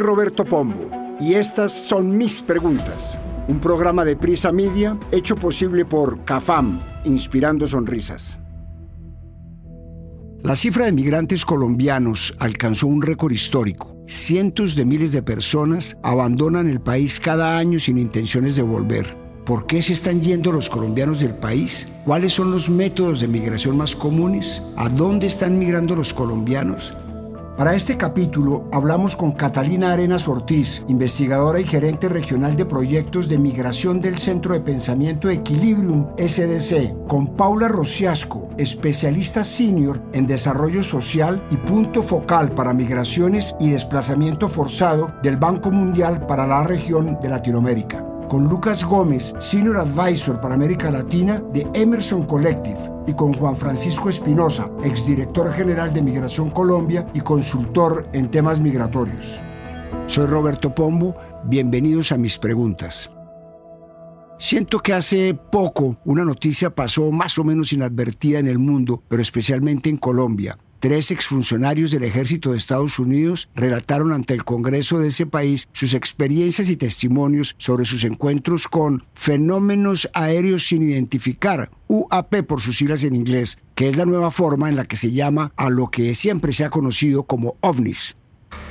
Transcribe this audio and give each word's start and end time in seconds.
Roberto 0.00 0.44
Pombo 0.44 0.90
y 1.20 1.34
estas 1.34 1.72
son 1.72 2.16
mis 2.16 2.42
preguntas. 2.42 3.18
Un 3.48 3.60
programa 3.60 4.04
de 4.04 4.16
Prisa 4.16 4.50
Media 4.50 4.98
hecho 5.12 5.36
posible 5.36 5.84
por 5.84 6.24
CAFAM, 6.24 6.80
inspirando 7.04 7.66
sonrisas. 7.66 8.38
La 10.42 10.56
cifra 10.56 10.86
de 10.86 10.92
migrantes 10.92 11.44
colombianos 11.44 12.34
alcanzó 12.38 12.86
un 12.86 13.02
récord 13.02 13.32
histórico. 13.32 13.94
Cientos 14.06 14.74
de 14.74 14.86
miles 14.86 15.12
de 15.12 15.22
personas 15.22 15.98
abandonan 16.02 16.68
el 16.68 16.80
país 16.80 17.20
cada 17.20 17.58
año 17.58 17.78
sin 17.78 17.98
intenciones 17.98 18.56
de 18.56 18.62
volver. 18.62 19.18
¿Por 19.44 19.66
qué 19.66 19.82
se 19.82 19.92
están 19.92 20.22
yendo 20.22 20.52
los 20.52 20.70
colombianos 20.70 21.20
del 21.20 21.34
país? 21.34 21.88
¿Cuáles 22.04 22.32
son 22.32 22.50
los 22.50 22.70
métodos 22.70 23.20
de 23.20 23.28
migración 23.28 23.76
más 23.76 23.94
comunes? 23.94 24.62
¿A 24.76 24.88
dónde 24.88 25.26
están 25.26 25.58
migrando 25.58 25.94
los 25.94 26.14
colombianos? 26.14 26.94
Para 27.60 27.74
este 27.74 27.98
capítulo 27.98 28.64
hablamos 28.72 29.16
con 29.16 29.32
Catalina 29.32 29.92
Arenas 29.92 30.26
Ortiz, 30.28 30.82
investigadora 30.88 31.60
y 31.60 31.64
gerente 31.64 32.08
regional 32.08 32.56
de 32.56 32.64
proyectos 32.64 33.28
de 33.28 33.36
migración 33.36 34.00
del 34.00 34.16
Centro 34.16 34.54
de 34.54 34.60
Pensamiento 34.60 35.28
Equilibrium 35.28 36.06
SDC, 36.16 37.06
con 37.06 37.36
Paula 37.36 37.68
Rociasco, 37.68 38.48
especialista 38.56 39.44
senior 39.44 40.00
en 40.14 40.26
desarrollo 40.26 40.82
social 40.82 41.46
y 41.50 41.58
punto 41.58 42.02
focal 42.02 42.52
para 42.52 42.72
migraciones 42.72 43.54
y 43.60 43.68
desplazamiento 43.68 44.48
forzado 44.48 45.12
del 45.22 45.36
Banco 45.36 45.70
Mundial 45.70 46.24
para 46.24 46.46
la 46.46 46.64
región 46.64 47.18
de 47.20 47.28
Latinoamérica 47.28 48.09
con 48.30 48.44
Lucas 48.44 48.84
Gómez, 48.84 49.34
Senior 49.40 49.78
Advisor 49.78 50.40
para 50.40 50.54
América 50.54 50.88
Latina 50.92 51.42
de 51.52 51.66
Emerson 51.74 52.24
Collective, 52.24 52.78
y 53.08 53.12
con 53.12 53.34
Juan 53.34 53.56
Francisco 53.56 54.08
Espinosa, 54.08 54.70
exdirector 54.84 55.52
general 55.52 55.92
de 55.92 56.00
Migración 56.00 56.48
Colombia 56.50 57.10
y 57.12 57.22
consultor 57.22 58.08
en 58.12 58.30
temas 58.30 58.60
migratorios. 58.60 59.40
Soy 60.06 60.26
Roberto 60.28 60.72
Pombo, 60.72 61.16
bienvenidos 61.46 62.12
a 62.12 62.18
mis 62.18 62.38
preguntas. 62.38 63.10
Siento 64.38 64.78
que 64.78 64.92
hace 64.92 65.34
poco 65.34 65.96
una 66.04 66.24
noticia 66.24 66.72
pasó 66.72 67.10
más 67.10 67.36
o 67.36 67.42
menos 67.42 67.72
inadvertida 67.72 68.38
en 68.38 68.46
el 68.46 68.60
mundo, 68.60 69.02
pero 69.08 69.22
especialmente 69.22 69.90
en 69.90 69.96
Colombia 69.96 70.56
Tres 70.80 71.10
exfuncionarios 71.10 71.90
del 71.90 72.04
ejército 72.04 72.52
de 72.52 72.58
Estados 72.58 72.98
Unidos 72.98 73.50
relataron 73.54 74.14
ante 74.14 74.32
el 74.32 74.44
Congreso 74.44 74.98
de 74.98 75.08
ese 75.08 75.26
país 75.26 75.68
sus 75.74 75.92
experiencias 75.92 76.70
y 76.70 76.76
testimonios 76.76 77.54
sobre 77.58 77.84
sus 77.84 78.02
encuentros 78.02 78.66
con 78.66 79.04
fenómenos 79.12 80.08
aéreos 80.14 80.66
sin 80.66 80.82
identificar, 80.82 81.70
UAP 81.88 82.46
por 82.46 82.62
sus 82.62 82.78
siglas 82.78 83.04
en 83.04 83.14
inglés, 83.14 83.58
que 83.74 83.88
es 83.88 83.98
la 83.98 84.06
nueva 84.06 84.30
forma 84.30 84.70
en 84.70 84.76
la 84.76 84.86
que 84.86 84.96
se 84.96 85.12
llama 85.12 85.52
a 85.56 85.68
lo 85.68 85.88
que 85.88 86.14
siempre 86.14 86.54
se 86.54 86.64
ha 86.64 86.70
conocido 86.70 87.24
como 87.24 87.56
ovnis. 87.60 88.16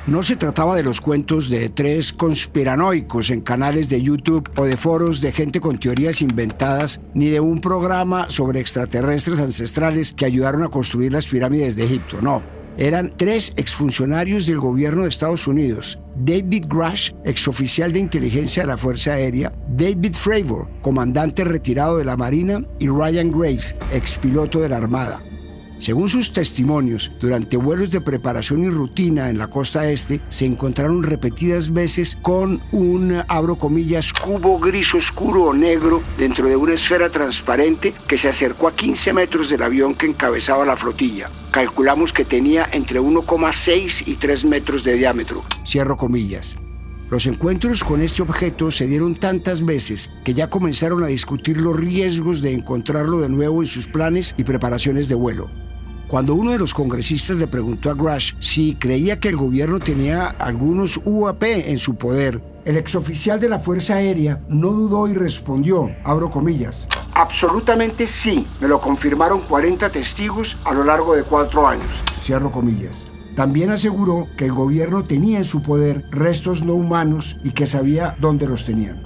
No 0.07 0.23
se 0.23 0.35
trataba 0.35 0.75
de 0.75 0.83
los 0.83 1.01
cuentos 1.01 1.49
de 1.49 1.69
tres 1.69 2.13
conspiranoicos 2.13 3.29
en 3.29 3.41
canales 3.41 3.89
de 3.89 4.01
YouTube 4.01 4.49
o 4.55 4.65
de 4.65 4.75
foros 4.75 5.21
de 5.21 5.31
gente 5.31 5.59
con 5.59 5.77
teorías 5.77 6.21
inventadas, 6.21 6.99
ni 7.13 7.27
de 7.27 7.39
un 7.39 7.61
programa 7.61 8.29
sobre 8.29 8.59
extraterrestres 8.59 9.39
ancestrales 9.39 10.11
que 10.13 10.25
ayudaron 10.25 10.63
a 10.63 10.69
construir 10.69 11.11
las 11.11 11.27
pirámides 11.27 11.75
de 11.75 11.83
Egipto, 11.83 12.21
no. 12.21 12.41
Eran 12.77 13.11
tres 13.17 13.51
exfuncionarios 13.57 14.45
del 14.45 14.57
gobierno 14.57 15.03
de 15.03 15.09
Estados 15.09 15.47
Unidos. 15.47 15.99
David 16.15 16.65
Grush, 16.69 17.11
exoficial 17.25 17.91
de 17.91 17.99
inteligencia 17.99 18.63
de 18.63 18.67
la 18.67 18.77
Fuerza 18.77 19.11
Aérea, 19.11 19.53
David 19.67 20.13
Fravor, 20.13 20.69
comandante 20.81 21.43
retirado 21.43 21.97
de 21.97 22.05
la 22.05 22.15
Marina, 22.15 22.63
y 22.79 22.87
Ryan 22.87 23.31
Graves, 23.31 23.75
expiloto 23.91 24.59
de 24.61 24.69
la 24.69 24.77
Armada. 24.77 25.21
Según 25.79 26.09
sus 26.09 26.33
testimonios, 26.33 27.09
durante 27.21 27.55
vuelos 27.55 27.89
de 27.89 28.01
preparación 28.01 28.65
y 28.65 28.69
rutina 28.69 29.29
en 29.29 29.37
la 29.37 29.47
costa 29.47 29.89
este, 29.89 30.19
se 30.27 30.45
encontraron 30.45 31.03
repetidas 31.03 31.71
veces 31.71 32.17
con 32.21 32.61
un, 32.73 33.23
abro 33.29 33.55
comillas, 33.55 34.11
cubo 34.11 34.59
gris 34.59 34.93
oscuro 34.93 35.45
o 35.45 35.53
negro 35.53 36.03
dentro 36.17 36.49
de 36.49 36.57
una 36.57 36.73
esfera 36.73 37.09
transparente 37.09 37.93
que 38.09 38.17
se 38.17 38.27
acercó 38.27 38.67
a 38.67 38.75
15 38.75 39.13
metros 39.13 39.49
del 39.49 39.63
avión 39.63 39.95
que 39.95 40.07
encabezaba 40.07 40.65
la 40.65 40.75
flotilla. 40.75 41.31
Calculamos 41.51 42.11
que 42.11 42.25
tenía 42.25 42.67
entre 42.73 42.99
1,6 42.99 44.03
y 44.05 44.15
3 44.15 44.45
metros 44.45 44.83
de 44.83 44.95
diámetro. 44.95 45.45
Cierro 45.65 45.95
comillas. 45.95 46.57
Los 47.09 47.25
encuentros 47.25 47.85
con 47.85 48.01
este 48.01 48.21
objeto 48.21 48.69
se 48.69 48.85
dieron 48.85 49.15
tantas 49.15 49.65
veces 49.65 50.11
que 50.25 50.33
ya 50.33 50.49
comenzaron 50.49 51.05
a 51.05 51.07
discutir 51.07 51.57
los 51.57 51.75
riesgos 51.75 52.41
de 52.41 52.51
encontrarlo 52.51 53.19
de 53.19 53.29
nuevo 53.29 53.61
en 53.63 53.67
sus 53.67 53.87
planes 53.87 54.35
y 54.37 54.43
preparaciones 54.43 55.07
de 55.07 55.15
vuelo. 55.15 55.49
Cuando 56.09 56.33
uno 56.33 56.49
de 56.49 56.57
los 56.57 56.73
congresistas 56.73 57.37
le 57.37 57.45
preguntó 57.45 57.91
a 57.91 57.93
Grush 57.93 58.33
si 58.39 58.73
creía 58.73 59.19
que 59.19 59.27
el 59.29 59.37
gobierno 59.37 59.77
tenía 59.77 60.25
algunos 60.39 60.99
UAP 61.05 61.43
en 61.43 61.77
su 61.77 61.97
poder, 61.97 62.41
el 62.65 62.77
exoficial 62.77 63.39
de 63.39 63.47
la 63.47 63.59
Fuerza 63.59 63.93
Aérea 63.93 64.41
no 64.49 64.71
dudó 64.71 65.07
y 65.07 65.13
respondió, 65.13 65.91
abro 66.03 66.31
comillas, 66.31 66.87
absolutamente 67.13 68.07
sí, 68.07 68.47
me 68.59 68.67
lo 68.67 68.81
confirmaron 68.81 69.41
40 69.41 69.91
testigos 69.91 70.57
a 70.63 70.73
lo 70.73 70.83
largo 70.83 71.15
de 71.15 71.21
cuatro 71.21 71.67
años, 71.67 72.03
cierro 72.23 72.51
comillas. 72.51 73.05
También 73.35 73.69
aseguró 73.69 74.27
que 74.35 74.45
el 74.45 74.51
gobierno 74.51 75.03
tenía 75.03 75.37
en 75.37 75.45
su 75.45 75.61
poder 75.61 76.05
restos 76.09 76.65
no 76.65 76.73
humanos 76.73 77.39
y 77.43 77.51
que 77.51 77.67
sabía 77.67 78.17
dónde 78.19 78.47
los 78.47 78.65
tenían. 78.65 79.03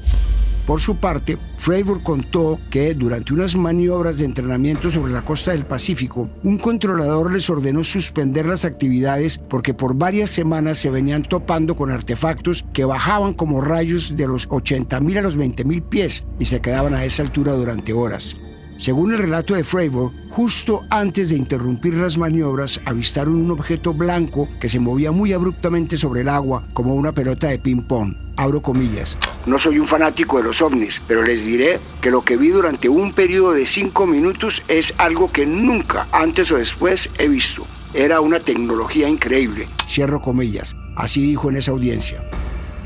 Por 0.65 0.79
su 0.79 0.95
parte, 0.95 1.37
Fravor 1.57 2.03
contó 2.03 2.57
que 2.69 2.93
durante 2.93 3.33
unas 3.33 3.55
maniobras 3.55 4.17
de 4.17 4.25
entrenamiento 4.25 4.89
sobre 4.89 5.11
la 5.11 5.25
costa 5.25 5.51
del 5.51 5.65
Pacífico, 5.65 6.29
un 6.43 6.57
controlador 6.57 7.33
les 7.33 7.49
ordenó 7.49 7.83
suspender 7.83 8.45
las 8.45 8.63
actividades 8.63 9.37
porque 9.37 9.73
por 9.73 9.95
varias 9.95 10.29
semanas 10.29 10.79
se 10.79 10.89
venían 10.89 11.23
topando 11.23 11.75
con 11.75 11.91
artefactos 11.91 12.65
que 12.73 12.85
bajaban 12.85 13.33
como 13.33 13.61
rayos 13.61 14.15
de 14.15 14.27
los 14.27 14.47
80.000 14.47 15.17
a 15.17 15.21
los 15.21 15.37
20.000 15.37 15.83
pies 15.83 16.25
y 16.39 16.45
se 16.45 16.61
quedaban 16.61 16.93
a 16.93 17.03
esa 17.03 17.23
altura 17.23 17.51
durante 17.51 17.91
horas. 17.91 18.37
Según 18.77 19.13
el 19.13 19.19
relato 19.19 19.53
de 19.53 19.63
Fravor, 19.63 20.11
justo 20.29 20.85
antes 20.89 21.29
de 21.29 21.37
interrumpir 21.37 21.93
las 21.93 22.17
maniobras, 22.17 22.81
avistaron 22.85 23.35
un 23.35 23.51
objeto 23.51 23.93
blanco 23.93 24.49
que 24.59 24.67
se 24.67 24.79
movía 24.79 25.11
muy 25.11 25.31
abruptamente 25.31 25.97
sobre 25.97 26.21
el 26.21 26.29
agua 26.29 26.67
como 26.73 26.95
una 26.95 27.11
pelota 27.11 27.47
de 27.47 27.59
ping-pong. 27.59 28.15
Abro 28.35 28.61
comillas. 28.61 29.17
No 29.45 29.59
soy 29.59 29.77
un 29.77 29.87
fanático 29.87 30.37
de 30.37 30.43
los 30.43 30.61
ovnis, 30.61 31.01
pero 31.07 31.21
les 31.21 31.45
diré 31.45 31.79
que 32.01 32.09
lo 32.09 32.23
que 32.23 32.35
vi 32.35 32.49
durante 32.49 32.89
un 32.89 33.13
periodo 33.13 33.51
de 33.53 33.65
cinco 33.65 34.07
minutos 34.07 34.63
es 34.67 34.93
algo 34.97 35.31
que 35.31 35.45
nunca, 35.45 36.07
antes 36.11 36.51
o 36.51 36.57
después, 36.57 37.09
he 37.19 37.27
visto. 37.27 37.65
Era 37.93 38.21
una 38.21 38.39
tecnología 38.39 39.07
increíble. 39.07 39.69
Cierro 39.87 40.19
comillas. 40.19 40.75
Así 40.95 41.21
dijo 41.21 41.51
en 41.51 41.57
esa 41.57 41.71
audiencia. 41.71 42.23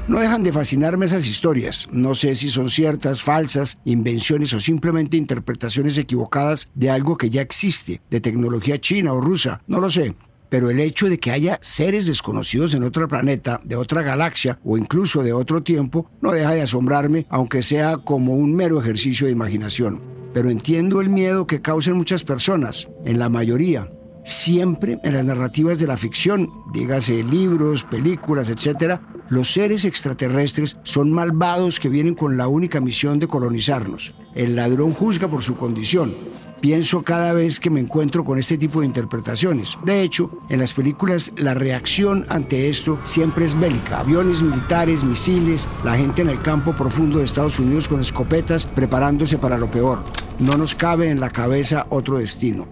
No 0.08 0.22
dejan 0.22 0.42
de 0.42 0.54
fascinarme 0.54 1.06
esas 1.06 1.28
historias. 1.28 1.86
No 1.92 2.16
sé 2.16 2.34
si 2.36 2.50
son 2.50 2.70
ciertas, 2.70 3.22
falsas, 3.22 3.78
invenciones 3.84 4.54
o 4.54 4.60
simplemente 4.62 5.18
interpretaciones 5.18 5.98
equivocadas 5.98 6.70
de 6.76 6.90
algo 6.90 7.18
que 7.18 7.30
ya 7.30 7.42
existe, 7.42 8.00
de 8.10 8.22
tecnología 8.22 8.80
china 8.80 9.12
o 9.12 9.20
rusa. 9.20 9.62
No 9.68 9.82
lo 9.82 9.90
sé. 9.90 10.16
Pero 10.50 10.70
el 10.70 10.80
hecho 10.80 11.10
de 11.10 11.18
que 11.18 11.32
haya 11.32 11.60
seres 11.62 12.08
desconocidos 12.08 12.74
en 12.74 12.84
otro 12.84 13.06
planeta, 13.10 13.60
de 13.66 13.76
otra 13.76 14.02
galaxia 14.02 14.60
o 14.64 14.78
incluso 14.78 15.24
de 15.24 15.34
otro 15.34 15.62
tiempo, 15.62 16.10
no 16.22 16.32
deja 16.32 16.54
de 16.54 16.62
asombrarme, 16.62 17.26
aunque 17.30 17.62
sea 17.62 17.98
como 17.98 18.34
un 18.34 18.56
mero 18.56 18.80
ejercicio 18.80 19.28
de 19.28 19.34
imaginación. 19.34 20.02
Pero 20.34 20.50
entiendo 20.50 21.02
el 21.02 21.10
miedo 21.10 21.48
que 21.48 21.62
causan 21.62 21.98
muchas 21.98 22.24
personas, 22.24 22.88
en 23.04 23.20
la 23.20 23.28
mayoría, 23.28 23.92
siempre 24.28 25.00
en 25.04 25.14
las 25.14 25.26
narrativas 25.26 25.80
de 25.80 25.88
la 25.88 25.96
ficción, 25.96 26.52
dígase 26.74 27.24
libros, 27.24 27.84
películas, 27.84 28.50
etc., 28.50 29.00
los 29.30 29.52
seres 29.52 29.86
extraterrestres 29.86 30.78
son 30.84 31.12
malvados 31.12 31.80
que 31.80 31.88
vienen 31.88 32.14
con 32.14 32.36
la 32.36 32.50
única 32.50 32.82
misión 32.82 33.20
de 33.20 33.28
colonizarnos. 33.28 34.14
El 34.36 34.58
ladrón 34.58 34.94
juzga 34.94 35.30
por 35.30 35.44
su 35.44 35.56
condición. 35.56 36.14
Pienso 36.60 37.04
cada 37.04 37.34
vez 37.34 37.60
que 37.60 37.70
me 37.70 37.80
encuentro 37.80 38.26
con 38.26 38.38
este 38.38 38.58
tipo 38.58 38.82
de 38.82 38.88
interpretaciones. 38.88 39.78
De 39.86 40.02
hecho, 40.02 40.30
en 40.50 40.60
las 40.60 40.74
películas 40.74 41.32
la 41.38 41.54
reacción 41.54 42.26
ante 42.28 42.70
esto 42.70 43.00
siempre 43.04 43.46
es 43.46 43.58
bélica. 43.58 44.00
Aviones 44.00 44.42
militares, 44.42 45.04
misiles, 45.06 45.70
la 45.86 45.96
gente 45.96 46.22
en 46.22 46.30
el 46.30 46.42
campo 46.42 46.74
profundo 46.74 47.20
de 47.20 47.26
Estados 47.26 47.60
Unidos 47.60 47.88
con 47.88 48.02
escopetas 48.02 48.66
preparándose 48.66 49.38
para 49.38 49.58
lo 49.58 49.72
peor. 49.72 50.04
No 50.40 50.58
nos 50.58 50.76
cabe 50.76 51.10
en 51.10 51.20
la 51.20 51.30
cabeza 51.30 51.86
otro 51.90 52.18
destino 52.18 52.68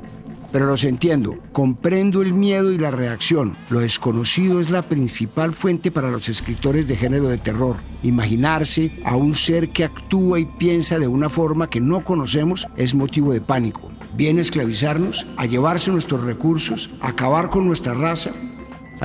pero 0.55 0.67
los 0.67 0.85
entiendo. 0.85 1.37
Comprendo 1.51 2.21
el 2.21 2.31
miedo 2.31 2.71
y 2.71 2.77
la 2.77 2.89
reacción. 2.89 3.57
Lo 3.69 3.81
desconocido 3.81 4.61
es 4.61 4.69
la 4.69 4.87
principal 4.87 5.51
fuente 5.51 5.91
para 5.91 6.09
los 6.09 6.29
escritores 6.29 6.87
de 6.87 6.95
género 6.95 7.27
de 7.27 7.37
terror. 7.37 7.75
Imaginarse 8.03 8.97
a 9.03 9.17
un 9.17 9.35
ser 9.35 9.71
que 9.71 9.83
actúa 9.83 10.39
y 10.39 10.45
piensa 10.45 10.97
de 10.97 11.09
una 11.09 11.27
forma 11.27 11.69
que 11.69 11.81
no 11.81 12.05
conocemos 12.05 12.65
es 12.77 12.95
motivo 12.95 13.33
de 13.33 13.41
pánico. 13.41 13.91
Viene 14.15 14.39
a 14.39 14.43
esclavizarnos, 14.43 15.27
a 15.35 15.45
llevarse 15.45 15.91
nuestros 15.91 16.23
recursos, 16.23 16.89
a 17.01 17.09
acabar 17.09 17.49
con 17.49 17.67
nuestra 17.67 17.93
raza, 17.93 18.31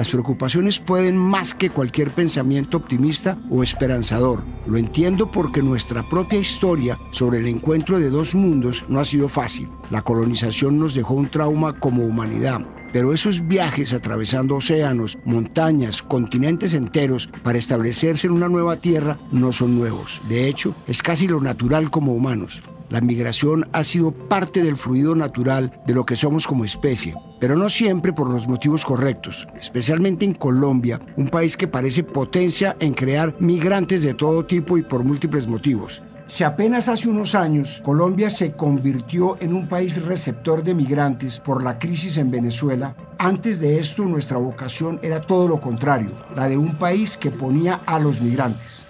las 0.00 0.08
preocupaciones 0.08 0.78
pueden 0.78 1.14
más 1.18 1.52
que 1.52 1.68
cualquier 1.68 2.14
pensamiento 2.14 2.78
optimista 2.78 3.36
o 3.50 3.62
esperanzador. 3.62 4.42
Lo 4.66 4.78
entiendo 4.78 5.30
porque 5.30 5.60
nuestra 5.60 6.08
propia 6.08 6.38
historia 6.38 6.98
sobre 7.10 7.36
el 7.36 7.46
encuentro 7.46 7.98
de 7.98 8.08
dos 8.08 8.34
mundos 8.34 8.86
no 8.88 8.98
ha 8.98 9.04
sido 9.04 9.28
fácil. 9.28 9.68
La 9.90 10.00
colonización 10.00 10.78
nos 10.78 10.94
dejó 10.94 11.12
un 11.12 11.30
trauma 11.30 11.78
como 11.78 12.06
humanidad. 12.06 12.62
Pero 12.94 13.12
esos 13.12 13.46
viajes 13.46 13.92
atravesando 13.92 14.56
océanos, 14.56 15.18
montañas, 15.26 16.00
continentes 16.00 16.72
enteros 16.72 17.28
para 17.42 17.58
establecerse 17.58 18.26
en 18.26 18.32
una 18.32 18.48
nueva 18.48 18.76
tierra 18.76 19.18
no 19.30 19.52
son 19.52 19.76
nuevos. 19.76 20.22
De 20.30 20.48
hecho, 20.48 20.74
es 20.86 21.02
casi 21.02 21.28
lo 21.28 21.42
natural 21.42 21.90
como 21.90 22.14
humanos. 22.14 22.62
La 22.90 23.00
migración 23.00 23.68
ha 23.72 23.84
sido 23.84 24.10
parte 24.10 24.64
del 24.64 24.76
fluido 24.76 25.14
natural 25.14 25.80
de 25.86 25.94
lo 25.94 26.04
que 26.04 26.16
somos 26.16 26.48
como 26.48 26.64
especie, 26.64 27.14
pero 27.38 27.56
no 27.56 27.68
siempre 27.68 28.12
por 28.12 28.28
los 28.28 28.48
motivos 28.48 28.84
correctos, 28.84 29.46
especialmente 29.54 30.24
en 30.24 30.34
Colombia, 30.34 31.00
un 31.16 31.28
país 31.28 31.56
que 31.56 31.68
parece 31.68 32.02
potencia 32.02 32.76
en 32.80 32.92
crear 32.92 33.36
migrantes 33.38 34.02
de 34.02 34.14
todo 34.14 34.44
tipo 34.44 34.76
y 34.76 34.82
por 34.82 35.04
múltiples 35.04 35.46
motivos. 35.46 36.02
Si 36.26 36.42
apenas 36.42 36.88
hace 36.88 37.08
unos 37.08 37.36
años 37.36 37.80
Colombia 37.84 38.28
se 38.28 38.56
convirtió 38.56 39.36
en 39.40 39.54
un 39.54 39.68
país 39.68 40.04
receptor 40.04 40.64
de 40.64 40.74
migrantes 40.74 41.38
por 41.38 41.62
la 41.62 41.78
crisis 41.78 42.16
en 42.16 42.32
Venezuela, 42.32 42.96
antes 43.18 43.60
de 43.60 43.78
esto 43.78 44.04
nuestra 44.06 44.38
vocación 44.38 44.98
era 45.02 45.20
todo 45.20 45.46
lo 45.46 45.60
contrario, 45.60 46.10
la 46.34 46.48
de 46.48 46.56
un 46.56 46.76
país 46.76 47.16
que 47.16 47.30
ponía 47.30 47.82
a 47.86 48.00
los 48.00 48.20
migrantes. 48.20 48.89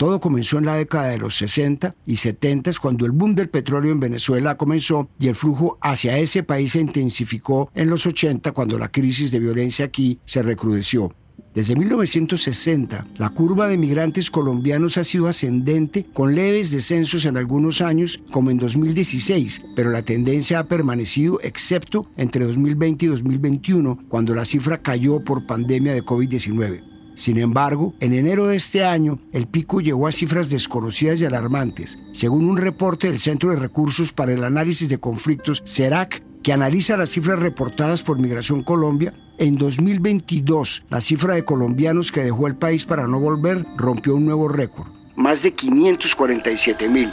Todo 0.00 0.18
comenzó 0.18 0.56
en 0.56 0.64
la 0.64 0.76
década 0.76 1.08
de 1.08 1.18
los 1.18 1.36
60 1.36 1.94
y 2.06 2.16
70 2.16 2.70
cuando 2.80 3.04
el 3.04 3.12
boom 3.12 3.34
del 3.34 3.50
petróleo 3.50 3.92
en 3.92 4.00
Venezuela 4.00 4.56
comenzó 4.56 5.10
y 5.18 5.28
el 5.28 5.36
flujo 5.36 5.76
hacia 5.82 6.16
ese 6.16 6.42
país 6.42 6.72
se 6.72 6.80
intensificó 6.80 7.70
en 7.74 7.90
los 7.90 8.06
80 8.06 8.52
cuando 8.52 8.78
la 8.78 8.90
crisis 8.90 9.30
de 9.30 9.40
violencia 9.40 9.84
aquí 9.84 10.18
se 10.24 10.42
recrudeció. 10.42 11.14
Desde 11.52 11.76
1960, 11.76 13.08
la 13.18 13.28
curva 13.28 13.68
de 13.68 13.76
migrantes 13.76 14.30
colombianos 14.30 14.96
ha 14.96 15.04
sido 15.04 15.26
ascendente, 15.26 16.06
con 16.14 16.34
leves 16.34 16.70
descensos 16.70 17.26
en 17.26 17.36
algunos 17.36 17.82
años, 17.82 18.22
como 18.30 18.50
en 18.50 18.56
2016, 18.56 19.60
pero 19.76 19.90
la 19.90 20.00
tendencia 20.00 20.60
ha 20.60 20.64
permanecido 20.64 21.40
excepto 21.42 22.06
entre 22.16 22.46
2020 22.46 23.04
y 23.04 23.08
2021, 23.08 23.98
cuando 24.08 24.34
la 24.34 24.46
cifra 24.46 24.80
cayó 24.80 25.20
por 25.22 25.44
pandemia 25.44 25.92
de 25.92 26.02
COVID-19. 26.02 26.89
Sin 27.14 27.38
embargo, 27.38 27.94
en 28.00 28.14
enero 28.14 28.46
de 28.46 28.56
este 28.56 28.84
año, 28.84 29.18
el 29.32 29.46
pico 29.46 29.80
llegó 29.80 30.06
a 30.06 30.12
cifras 30.12 30.50
desconocidas 30.50 31.20
y 31.20 31.26
alarmantes. 31.26 31.98
Según 32.12 32.48
un 32.48 32.56
reporte 32.56 33.08
del 33.08 33.18
Centro 33.18 33.50
de 33.50 33.56
Recursos 33.56 34.12
para 34.12 34.32
el 34.32 34.44
Análisis 34.44 34.88
de 34.88 34.98
Conflictos, 34.98 35.62
CERAC, 35.66 36.22
que 36.42 36.52
analiza 36.52 36.96
las 36.96 37.10
cifras 37.10 37.38
reportadas 37.38 38.02
por 38.02 38.18
Migración 38.18 38.62
Colombia, 38.62 39.14
en 39.40 39.56
2022 39.56 40.84
la 40.90 41.00
cifra 41.00 41.34
de 41.34 41.44
colombianos 41.44 42.12
que 42.12 42.22
dejó 42.22 42.46
el 42.46 42.56
país 42.56 42.84
para 42.84 43.06
no 43.06 43.18
volver 43.18 43.66
rompió 43.76 44.14
un 44.14 44.26
nuevo 44.26 44.48
récord, 44.48 44.88
más 45.16 45.42
de 45.42 45.52
547 45.52 46.88
mil, 46.88 47.10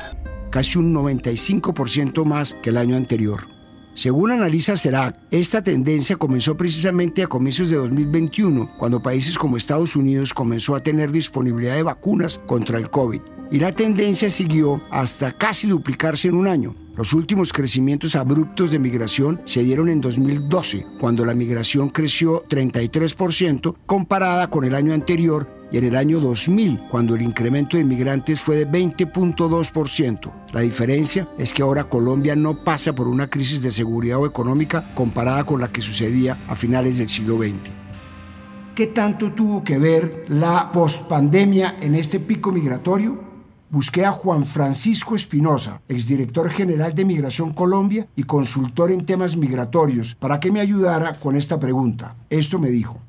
casi 0.49 0.77
un 0.77 0.93
95% 0.93 2.25
más 2.25 2.55
que 2.61 2.69
el 2.69 2.77
año 2.77 2.95
anterior. 2.95 3.56
Según 3.97 4.29
analiza 4.29 4.77
CERAC, 4.77 5.17
esta 5.31 5.63
tendencia 5.63 6.17
comenzó 6.17 6.55
precisamente 6.55 7.23
a 7.23 7.27
comienzos 7.27 7.71
de 7.71 7.77
2021, 7.77 8.77
cuando 8.77 9.01
países 9.01 9.39
como 9.39 9.57
Estados 9.57 9.95
Unidos 9.95 10.35
comenzó 10.35 10.75
a 10.75 10.83
tener 10.83 11.11
disponibilidad 11.11 11.73
de 11.73 11.81
vacunas 11.81 12.39
contra 12.45 12.77
el 12.77 12.91
COVID. 12.91 13.21
Y 13.49 13.57
la 13.57 13.71
tendencia 13.71 14.29
siguió 14.29 14.83
hasta 14.91 15.31
casi 15.31 15.67
duplicarse 15.67 16.27
en 16.27 16.35
un 16.35 16.47
año. 16.47 16.75
Los 16.97 17.13
últimos 17.13 17.53
crecimientos 17.53 18.15
abruptos 18.15 18.71
de 18.71 18.79
migración 18.79 19.39
se 19.45 19.61
dieron 19.61 19.87
en 19.87 20.01
2012, 20.01 20.83
cuando 20.99 21.25
la 21.25 21.35
migración 21.35 21.91
creció 21.91 22.43
33% 22.47 23.75
comparada 23.85 24.49
con 24.49 24.63
el 24.63 24.73
año 24.73 24.93
anterior 24.93 25.47
y 25.71 25.77
en 25.77 25.83
el 25.83 25.95
año 25.95 26.19
2000, 26.19 26.87
cuando 26.89 27.13
el 27.13 27.21
incremento 27.21 27.77
de 27.77 27.83
inmigrantes 27.83 28.41
fue 28.41 28.55
de 28.55 28.67
20.2%. 28.67 30.33
La 30.51 30.61
diferencia 30.61 31.27
es 31.37 31.53
que 31.53 31.61
ahora 31.61 31.83
Colombia 31.83 32.35
no 32.35 32.63
pasa 32.63 32.95
por 32.95 33.07
una 33.07 33.29
crisis 33.29 33.61
de 33.61 33.71
seguridad 33.71 34.17
o 34.17 34.25
económica 34.25 34.95
comparada 34.95 35.43
con 35.43 35.61
la 35.61 35.67
que 35.67 35.81
sucedía 35.81 36.43
a 36.47 36.55
finales 36.55 36.97
del 36.97 37.09
siglo 37.09 37.37
XX. 37.37 37.75
¿Qué 38.73 38.87
tanto 38.87 39.33
tuvo 39.33 39.63
que 39.63 39.77
ver 39.77 40.25
la 40.29 40.71
pospandemia 40.71 41.77
en 41.79 41.93
este 41.93 42.19
pico 42.19 42.51
migratorio? 42.51 43.26
Busqué 43.69 44.05
a 44.05 44.11
Juan 44.11 44.45
Francisco 44.45 45.13
Espinosa, 45.13 45.81
exdirector 45.89 46.49
general 46.49 46.95
de 46.95 47.03
Migración 47.03 47.53
Colombia 47.53 48.07
y 48.15 48.23
consultor 48.23 48.91
en 48.91 49.05
temas 49.05 49.35
migratorios, 49.35 50.15
para 50.15 50.39
que 50.39 50.53
me 50.53 50.61
ayudara 50.61 51.11
con 51.19 51.35
esta 51.35 51.59
pregunta. 51.59 52.15
Esto 52.29 52.59
me 52.59 52.69
dijo. 52.69 53.01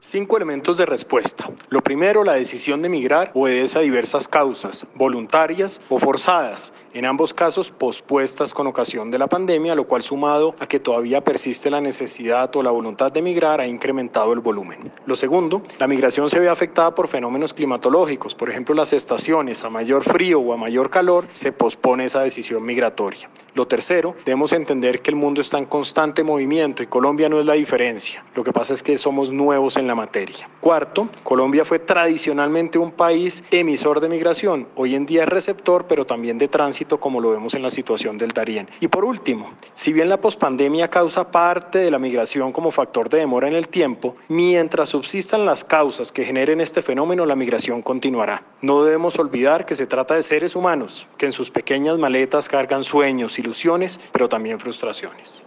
Cinco 0.00 0.38
elementos 0.38 0.78
de 0.78 0.86
respuesta. 0.86 1.50
Lo 1.68 1.82
primero, 1.82 2.24
la 2.24 2.32
decisión 2.32 2.80
de 2.80 2.88
migrar 2.88 3.30
obedece 3.34 3.78
a 3.78 3.82
diversas 3.82 4.26
causas, 4.26 4.86
voluntarias 4.94 5.82
o 5.90 5.98
forzadas, 5.98 6.72
en 6.96 7.04
ambos 7.04 7.34
casos 7.34 7.70
pospuestas 7.70 8.54
con 8.54 8.66
ocasión 8.66 9.10
de 9.10 9.18
la 9.18 9.26
pandemia, 9.26 9.74
lo 9.74 9.86
cual 9.86 10.02
sumado 10.02 10.54
a 10.58 10.66
que 10.66 10.80
todavía 10.80 11.22
persiste 11.22 11.70
la 11.70 11.78
necesidad 11.78 12.56
o 12.56 12.62
la 12.62 12.70
voluntad 12.70 13.12
de 13.12 13.20
migrar 13.20 13.60
ha 13.60 13.66
incrementado 13.66 14.32
el 14.32 14.40
volumen. 14.40 14.90
Lo 15.04 15.14
segundo, 15.14 15.60
la 15.78 15.88
migración 15.88 16.30
se 16.30 16.40
ve 16.40 16.48
afectada 16.48 16.94
por 16.94 17.08
fenómenos 17.08 17.52
climatológicos, 17.52 18.34
por 18.34 18.48
ejemplo 18.48 18.74
las 18.74 18.94
estaciones, 18.94 19.62
a 19.62 19.68
mayor 19.68 20.04
frío 20.04 20.40
o 20.40 20.54
a 20.54 20.56
mayor 20.56 20.88
calor 20.88 21.26
se 21.32 21.52
pospone 21.52 22.06
esa 22.06 22.22
decisión 22.22 22.64
migratoria. 22.64 23.28
Lo 23.52 23.66
tercero, 23.66 24.14
debemos 24.24 24.52
entender 24.52 25.00
que 25.00 25.10
el 25.10 25.16
mundo 25.16 25.40
está 25.40 25.58
en 25.58 25.64
constante 25.64 26.22
movimiento 26.22 26.82
y 26.82 26.86
Colombia 26.86 27.28
no 27.28 27.40
es 27.40 27.46
la 27.46 27.54
diferencia. 27.54 28.22
Lo 28.34 28.44
que 28.44 28.52
pasa 28.52 28.74
es 28.74 28.82
que 28.82 28.98
somos 28.98 29.30
nuevos 29.30 29.78
en 29.78 29.86
la 29.86 29.94
materia. 29.94 30.48
Cuarto, 30.60 31.08
Colombia 31.22 31.64
fue 31.64 31.78
tradicionalmente 31.78 32.78
un 32.78 32.90
país 32.90 33.42
emisor 33.50 34.00
de 34.00 34.10
migración. 34.10 34.68
Hoy 34.76 34.94
en 34.94 35.06
día 35.06 35.22
es 35.22 35.28
receptor, 35.30 35.86
pero 35.86 36.04
también 36.04 36.36
de 36.36 36.48
tránsito, 36.48 36.85
como 36.88 37.20
lo 37.20 37.30
vemos 37.30 37.54
en 37.54 37.62
la 37.62 37.70
situación 37.70 38.18
del 38.18 38.30
Darién. 38.30 38.68
Y 38.80 38.88
por 38.88 39.04
último, 39.04 39.50
si 39.74 39.92
bien 39.92 40.08
la 40.08 40.20
pospandemia 40.20 40.88
causa 40.88 41.30
parte 41.30 41.78
de 41.80 41.90
la 41.90 41.98
migración 41.98 42.52
como 42.52 42.70
factor 42.70 43.08
de 43.08 43.18
demora 43.18 43.48
en 43.48 43.54
el 43.54 43.68
tiempo, 43.68 44.14
mientras 44.28 44.90
subsistan 44.90 45.44
las 45.44 45.64
causas 45.64 46.12
que 46.12 46.24
generen 46.24 46.60
este 46.60 46.82
fenómeno, 46.82 47.26
la 47.26 47.36
migración 47.36 47.82
continuará. 47.82 48.44
No 48.62 48.84
debemos 48.84 49.18
olvidar 49.18 49.66
que 49.66 49.74
se 49.74 49.86
trata 49.86 50.14
de 50.14 50.22
seres 50.22 50.54
humanos 50.54 51.06
que 51.18 51.26
en 51.26 51.32
sus 51.32 51.50
pequeñas 51.50 51.98
maletas 51.98 52.48
cargan 52.48 52.84
sueños, 52.84 53.38
ilusiones, 53.38 53.98
pero 54.12 54.28
también 54.28 54.60
frustraciones. 54.60 55.45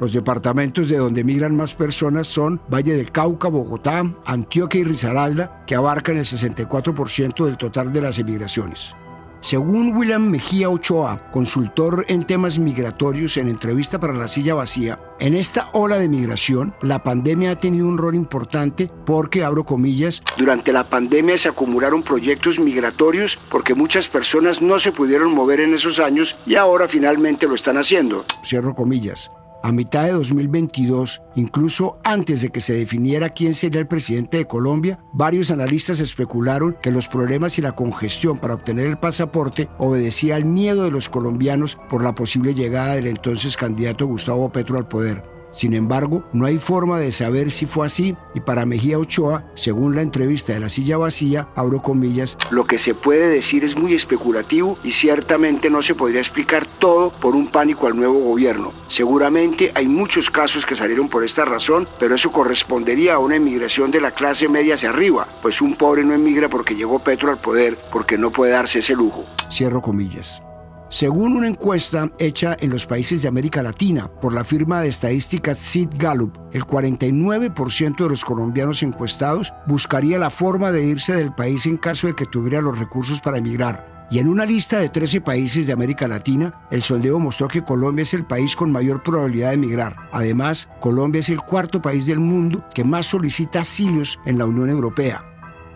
Los 0.00 0.14
departamentos 0.14 0.88
de 0.88 0.96
donde 0.96 1.24
migran 1.24 1.54
más 1.54 1.74
personas 1.74 2.26
son 2.26 2.58
Valle 2.72 2.94
del 2.94 3.12
Cauca, 3.12 3.48
Bogotá, 3.48 4.10
Antioquia 4.24 4.80
y 4.80 4.84
Risaralda, 4.84 5.62
que 5.66 5.74
abarcan 5.74 6.16
el 6.16 6.24
64% 6.24 7.44
del 7.44 7.58
total 7.58 7.92
de 7.92 8.00
las 8.00 8.18
emigraciones. 8.18 8.96
Según 9.42 9.96
William 9.96 10.28
Mejía 10.28 10.68
Ochoa, 10.68 11.30
consultor 11.30 12.04
en 12.08 12.24
temas 12.24 12.58
migratorios 12.58 13.38
en 13.38 13.48
entrevista 13.48 13.98
para 13.98 14.12
La 14.12 14.28
Silla 14.28 14.54
Vacía, 14.54 14.98
en 15.18 15.34
esta 15.34 15.68
ola 15.72 15.98
de 15.98 16.08
migración, 16.08 16.74
la 16.82 17.02
pandemia 17.02 17.52
ha 17.52 17.56
tenido 17.56 17.86
un 17.86 17.96
rol 17.96 18.14
importante 18.14 18.90
porque, 19.06 19.44
abro 19.44 19.64
comillas, 19.64 20.22
durante 20.36 20.74
la 20.74 20.88
pandemia 20.88 21.38
se 21.38 21.48
acumularon 21.48 22.02
proyectos 22.02 22.58
migratorios 22.58 23.38
porque 23.50 23.74
muchas 23.74 24.08
personas 24.08 24.60
no 24.60 24.78
se 24.78 24.92
pudieron 24.92 25.34
mover 25.34 25.60
en 25.60 25.74
esos 25.74 25.98
años 25.98 26.36
y 26.46 26.56
ahora 26.56 26.86
finalmente 26.86 27.46
lo 27.46 27.54
están 27.54 27.78
haciendo, 27.78 28.26
cierro 28.44 28.74
comillas. 28.74 29.30
A 29.62 29.72
mitad 29.72 30.06
de 30.06 30.12
2022, 30.12 31.20
incluso 31.34 31.98
antes 32.02 32.40
de 32.40 32.48
que 32.48 32.62
se 32.62 32.72
definiera 32.72 33.28
quién 33.28 33.52
sería 33.52 33.80
el 33.80 33.86
presidente 33.86 34.38
de 34.38 34.46
Colombia, 34.46 34.98
varios 35.12 35.50
analistas 35.50 36.00
especularon 36.00 36.78
que 36.80 36.90
los 36.90 37.08
problemas 37.08 37.58
y 37.58 37.62
la 37.62 37.72
congestión 37.72 38.38
para 38.38 38.54
obtener 38.54 38.86
el 38.86 38.98
pasaporte 38.98 39.68
obedecía 39.78 40.36
al 40.36 40.46
miedo 40.46 40.84
de 40.84 40.90
los 40.90 41.10
colombianos 41.10 41.78
por 41.90 42.02
la 42.02 42.14
posible 42.14 42.54
llegada 42.54 42.94
del 42.94 43.06
entonces 43.06 43.58
candidato 43.58 44.06
Gustavo 44.06 44.50
Petro 44.50 44.78
al 44.78 44.88
poder. 44.88 45.39
Sin 45.50 45.74
embargo, 45.74 46.24
no 46.32 46.46
hay 46.46 46.58
forma 46.58 46.98
de 46.98 47.12
saber 47.12 47.50
si 47.50 47.66
fue 47.66 47.86
así 47.86 48.16
y 48.34 48.40
para 48.40 48.66
Mejía 48.66 48.98
Ochoa, 48.98 49.44
según 49.54 49.96
la 49.96 50.02
entrevista 50.02 50.52
de 50.52 50.60
la 50.60 50.68
silla 50.68 50.96
vacía, 50.96 51.48
abro 51.56 51.82
comillas, 51.82 52.38
lo 52.50 52.64
que 52.64 52.78
se 52.78 52.94
puede 52.94 53.28
decir 53.28 53.64
es 53.64 53.76
muy 53.76 53.94
especulativo 53.94 54.78
y 54.84 54.92
ciertamente 54.92 55.70
no 55.70 55.82
se 55.82 55.94
podría 55.94 56.20
explicar 56.20 56.66
todo 56.78 57.10
por 57.10 57.34
un 57.34 57.48
pánico 57.48 57.86
al 57.86 57.96
nuevo 57.96 58.20
gobierno. 58.20 58.72
Seguramente 58.88 59.72
hay 59.74 59.86
muchos 59.86 60.30
casos 60.30 60.64
que 60.66 60.76
salieron 60.76 61.08
por 61.08 61.24
esta 61.24 61.44
razón, 61.44 61.88
pero 61.98 62.14
eso 62.14 62.30
correspondería 62.30 63.14
a 63.14 63.18
una 63.18 63.36
emigración 63.36 63.90
de 63.90 64.00
la 64.00 64.12
clase 64.12 64.48
media 64.48 64.74
hacia 64.74 64.90
arriba, 64.90 65.26
pues 65.42 65.60
un 65.60 65.74
pobre 65.74 66.04
no 66.04 66.14
emigra 66.14 66.48
porque 66.48 66.74
llegó 66.74 66.98
Petro 66.98 67.30
al 67.30 67.40
poder, 67.40 67.78
porque 67.92 68.18
no 68.18 68.30
puede 68.30 68.52
darse 68.52 68.80
ese 68.80 68.94
lujo. 68.94 69.24
Cierro 69.50 69.82
comillas. 69.82 70.42
Según 70.90 71.36
una 71.36 71.46
encuesta 71.46 72.10
hecha 72.18 72.56
en 72.58 72.70
los 72.70 72.84
países 72.84 73.22
de 73.22 73.28
América 73.28 73.62
Latina 73.62 74.10
por 74.10 74.34
la 74.34 74.42
firma 74.42 74.80
de 74.80 74.88
estadísticas 74.88 75.56
Sid 75.56 75.88
Gallup, 75.96 76.36
el 76.50 76.64
49% 76.64 77.96
de 77.96 78.08
los 78.08 78.24
colombianos 78.24 78.82
encuestados 78.82 79.54
buscaría 79.68 80.18
la 80.18 80.30
forma 80.30 80.72
de 80.72 80.84
irse 80.84 81.14
del 81.14 81.32
país 81.32 81.64
en 81.66 81.76
caso 81.76 82.08
de 82.08 82.16
que 82.16 82.26
tuviera 82.26 82.60
los 82.60 82.76
recursos 82.76 83.20
para 83.20 83.38
emigrar. 83.38 84.08
Y 84.10 84.18
en 84.18 84.26
una 84.26 84.44
lista 84.44 84.80
de 84.80 84.88
13 84.88 85.20
países 85.20 85.68
de 85.68 85.72
América 85.72 86.08
Latina, 86.08 86.66
el 86.72 86.82
sondeo 86.82 87.20
mostró 87.20 87.46
que 87.46 87.62
Colombia 87.62 88.02
es 88.02 88.12
el 88.12 88.26
país 88.26 88.56
con 88.56 88.72
mayor 88.72 89.04
probabilidad 89.04 89.50
de 89.50 89.54
emigrar. 89.54 89.94
Además, 90.10 90.68
Colombia 90.80 91.20
es 91.20 91.28
el 91.28 91.40
cuarto 91.40 91.80
país 91.80 92.06
del 92.06 92.18
mundo 92.18 92.64
que 92.74 92.82
más 92.82 93.06
solicita 93.06 93.60
asilios 93.60 94.18
en 94.26 94.38
la 94.38 94.46
Unión 94.46 94.68
Europea. 94.68 95.24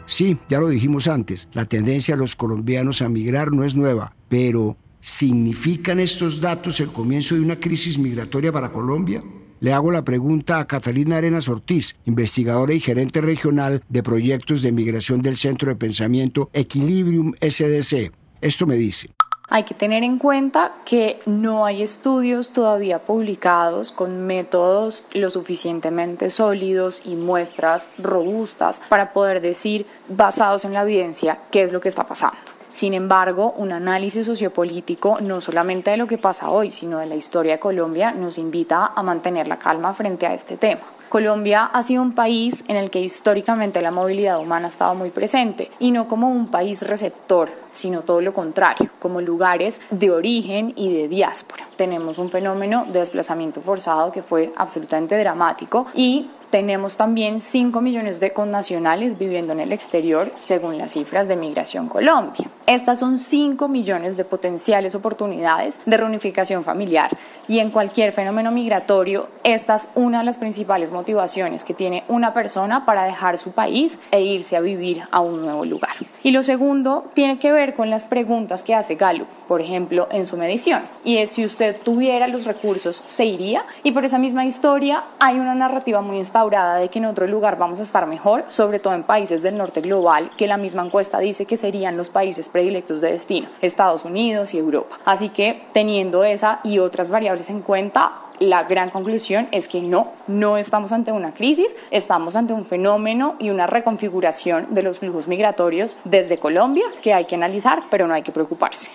Sí, 0.06 0.38
ya 0.49 0.59
lo 0.59 0.68
dijimos 0.68 1.06
antes, 1.06 1.49
la 1.52 1.66
tendencia 1.66 2.16
de 2.16 2.21
los 2.21 2.35
colombianos 2.35 3.00
a 3.00 3.09
migrar 3.09 3.52
no 3.52 3.62
es 3.62 3.76
nueva, 3.76 4.16
pero 4.28 4.76
¿Significan 5.06 6.00
estos 6.00 6.40
datos 6.40 6.80
el 6.80 6.90
comienzo 6.90 7.34
de 7.34 7.42
una 7.42 7.61
crisis 7.61 7.99
migratoria 7.99 8.50
para 8.50 8.73
Colombia? 8.73 9.23
Le 9.61 9.75
hago 9.75 9.90
la 9.90 10.02
pregunta 10.02 10.58
a 10.58 10.66
Catalina 10.66 11.18
Arenas 11.18 11.46
Ortiz, 11.46 11.99
investigadora 12.06 12.73
y 12.73 12.80
gerente 12.80 13.20
regional 13.20 13.82
de 13.90 14.02
proyectos 14.02 14.62
de 14.62 14.73
migración 14.73 15.20
del 15.20 15.37
Centro 15.37 15.68
de 15.68 15.76
Pensamiento 15.76 16.49
Equilibrium 16.54 17.34
SDC. 17.38 18.14
Esto 18.40 18.66
me 18.66 18.76
dice. 18.76 19.11
Hay 19.50 19.64
que 19.64 19.75
tener 19.75 20.02
en 20.04 20.16
cuenta 20.16 20.73
que 20.87 21.20
no 21.26 21.66
hay 21.66 21.82
estudios 21.82 22.54
todavía 22.54 23.04
publicados 23.04 23.92
con 23.92 24.26
métodos 24.26 25.04
lo 25.12 25.28
suficientemente 25.28 26.30
sólidos 26.30 27.02
y 27.04 27.14
muestras 27.14 27.90
robustas 27.99 28.80
para 28.88 29.12
poder 29.12 29.42
decir, 29.42 29.84
basados 30.08 30.64
en 30.64 30.73
la 30.73 30.80
evidencia, 30.80 31.40
qué 31.50 31.62
es 31.62 31.73
lo 31.73 31.80
que 31.82 31.90
está 31.90 32.06
pasando. 32.06 32.38
Sin 32.75 32.93
embargo, 32.93 33.54
un 33.57 33.71
análisis 33.71 34.26
sociopolítico 34.26 35.21
no 35.21 35.40
solamente 35.40 35.93
de 35.93 35.97
lo 35.97 36.09
que 36.09 36.19
pasa 36.19 36.50
hoy, 36.50 36.71
sino 36.71 36.99
de 36.99 37.07
la 37.07 37.14
historia 37.14 37.52
de 37.52 37.59
Colombia 37.61 38.11
nos 38.11 38.37
invita 38.37 38.87
a 38.97 39.02
mantener 39.04 39.47
la 39.47 39.61
calma 39.61 39.95
frente 39.95 40.26
a 40.26 40.35
este 40.35 40.57
tema. 40.57 40.83
Colombia 41.09 41.66
ha 41.66 41.85
sido 41.85 42.02
un 42.02 42.16
país 42.16 42.64
en 42.66 42.75
el 42.75 42.90
que 42.90 42.99
históricamente 42.99 43.81
la 43.81 43.93
movilidad 43.93 44.40
humana 44.40 44.66
ha 44.66 44.71
estado 44.71 44.97
muy 44.97 45.11
presente 45.11 45.71
y 45.78 45.93
no 45.93 46.09
como 46.09 46.28
un 46.28 46.49
país 46.49 46.83
receptor, 46.83 47.49
sino 47.71 48.00
todo 48.00 48.21
lo 48.21 48.35
contrario, 48.35 48.90
como 48.99 49.21
lugares 49.21 49.81
de 49.90 50.11
origen 50.11 50.73
y 50.75 50.93
de 50.93 51.07
diáspora. 51.07 51.69
Tenemos 51.76 52.19
un 52.19 52.31
fenómeno 52.31 52.87
de 52.87 52.99
desplazamiento 52.99 53.61
forzado 53.61 54.11
que 54.11 54.25
fue 54.25 54.52
absolutamente 54.57 55.16
dramático 55.16 55.87
y 55.95 56.28
tenemos 56.54 56.96
también 56.96 57.40
5 57.40 57.80
millones 57.80 58.20
de 58.20 58.32
connacionales 58.32 59.18
viviendo 59.18 59.52
en 59.52 59.58
el 59.58 59.73
exterior, 59.73 60.30
según 60.37 60.78
las 60.78 60.92
cifras 60.92 61.26
de 61.26 61.34
Migración 61.34 61.88
Colombia. 61.88 62.49
Estas 62.64 63.00
son 63.00 63.18
5 63.18 63.66
millones 63.66 64.16
de 64.16 64.25
potenciales 64.25 64.94
oportunidades 64.94 65.80
de 65.84 65.96
reunificación 65.96 66.62
familiar 66.62 67.18
y 67.49 67.58
en 67.58 67.73
cualquier 67.73 68.12
fenómeno 68.12 68.52
migratorio, 68.52 69.30
esta 69.42 69.75
es 69.75 69.88
una 69.96 70.20
de 70.20 70.26
las 70.26 70.38
principales 70.38 70.92
motivaciones 70.92 71.64
que 71.64 71.75
tiene 71.75 72.04
una 72.06 72.32
persona 72.32 72.87
para 72.87 73.02
dejar 73.02 73.37
su 73.37 73.50
país 73.50 73.99
e 74.12 74.23
irse 74.23 74.56
a 74.56 74.61
vivir 74.61 75.02
a 75.11 75.18
un 75.18 75.40
nuevo 75.42 75.64
lugar. 75.64 75.96
Y 76.23 76.30
lo 76.30 76.44
segundo 76.44 77.11
tiene 77.14 77.40
que 77.40 77.50
ver 77.50 77.75
con 77.75 77.90
las 77.90 78.06
preguntas 78.06 78.62
que 78.62 78.76
hace 78.76 78.94
Gallup, 78.94 79.26
por 79.49 79.61
ejemplo, 79.61 80.06
en 80.12 80.25
su 80.25 80.37
medición. 80.37 80.82
Y 81.02 81.18
es 81.18 81.32
si 81.32 81.44
usted 81.44 81.82
tuviera 81.82 82.28
los 82.28 82.46
recursos, 82.46 83.02
¿se 83.06 83.25
iría? 83.26 83.66
Y 83.82 83.90
por 83.90 84.04
esa 84.04 84.18
misma 84.18 84.46
historia 84.46 85.02
hay 85.18 85.38
una 85.40 85.56
narrativa 85.56 86.00
muy 86.00 86.18
instable 86.18 86.44
de 86.51 86.89
que 86.91 86.99
en 86.99 87.07
otro 87.07 87.27
lugar 87.27 87.57
vamos 87.57 87.81
a 87.81 87.83
estar 87.83 88.07
mejor, 88.07 88.45
sobre 88.49 88.79
todo 88.79 88.95
en 88.95 89.05
países 89.05 89.43
del 89.43 89.57
norte 89.57 89.81
global, 89.81 90.31
que 90.37 90.47
la 90.47 90.59
misma 90.59 90.85
encuesta 90.85 91.19
dice 91.19 91.47
que 91.47 91.57
serían 91.57 91.97
los 91.97 92.11
países 92.11 92.49
predilectos 92.49 93.01
de 93.01 93.13
destino, 93.13 93.49
Estados 93.63 94.05
Unidos 94.05 94.53
y 94.53 94.59
Europa. 94.59 94.99
Así 95.05 95.31
que 95.31 95.63
teniendo 95.73 96.23
esa 96.23 96.61
y 96.63 96.79
otras 96.79 97.09
variables 97.09 97.49
en 97.49 97.63
cuenta, 97.63 98.13
la 98.41 98.65
gran 98.65 98.91
conclusión 98.91 99.49
es 99.53 99.69
que 99.69 99.81
no, 99.81 100.13
no 100.27 100.59
estamos 100.59 100.93
ante 100.93 101.13
una 101.13 101.33
crisis, 101.33 101.75
estamos 101.91 102.37
ante 102.37 102.53
un 102.53 102.67
fenómeno 102.67 103.37
y 103.39 103.51
una 103.51 103.67
reconfiguración 103.67 104.75
de 104.75 104.83
los 104.83 104.99
flujos 104.99 105.29
migratorios 105.29 105.97
desde 106.05 106.39
Colombia 106.39 106.85
que 107.01 107.15
hay 107.15 107.25
que 107.25 107.37
analizar, 107.37 107.85
pero 107.91 108.07
no 108.07 108.15
hay 108.15 108.23
que 108.23 108.33
preocuparse. 108.33 108.91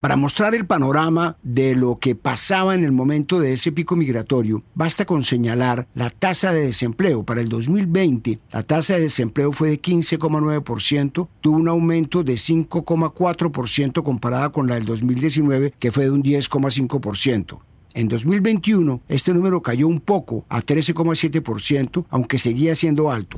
Para 0.00 0.14
mostrar 0.14 0.54
el 0.54 0.64
panorama 0.64 1.38
de 1.42 1.74
lo 1.74 1.98
que 1.98 2.14
pasaba 2.14 2.76
en 2.76 2.84
el 2.84 2.92
momento 2.92 3.40
de 3.40 3.52
ese 3.52 3.72
pico 3.72 3.96
migratorio, 3.96 4.62
basta 4.76 5.04
con 5.04 5.24
señalar 5.24 5.88
la 5.92 6.10
tasa 6.10 6.52
de 6.52 6.66
desempleo. 6.66 7.24
Para 7.24 7.40
el 7.40 7.48
2020, 7.48 8.38
la 8.52 8.62
tasa 8.62 8.94
de 8.94 9.00
desempleo 9.00 9.50
fue 9.50 9.70
de 9.70 9.82
15,9%, 9.82 11.28
tuvo 11.40 11.56
un 11.56 11.66
aumento 11.66 12.22
de 12.22 12.34
5,4% 12.34 14.04
comparada 14.04 14.50
con 14.50 14.68
la 14.68 14.76
del 14.76 14.84
2019, 14.84 15.74
que 15.80 15.90
fue 15.90 16.04
de 16.04 16.12
un 16.12 16.22
10,5%. 16.22 17.58
En 17.94 18.06
2021, 18.06 19.00
este 19.08 19.34
número 19.34 19.62
cayó 19.62 19.88
un 19.88 19.98
poco 19.98 20.44
a 20.48 20.62
13,7%, 20.62 22.04
aunque 22.08 22.38
seguía 22.38 22.76
siendo 22.76 23.10
alto. 23.10 23.36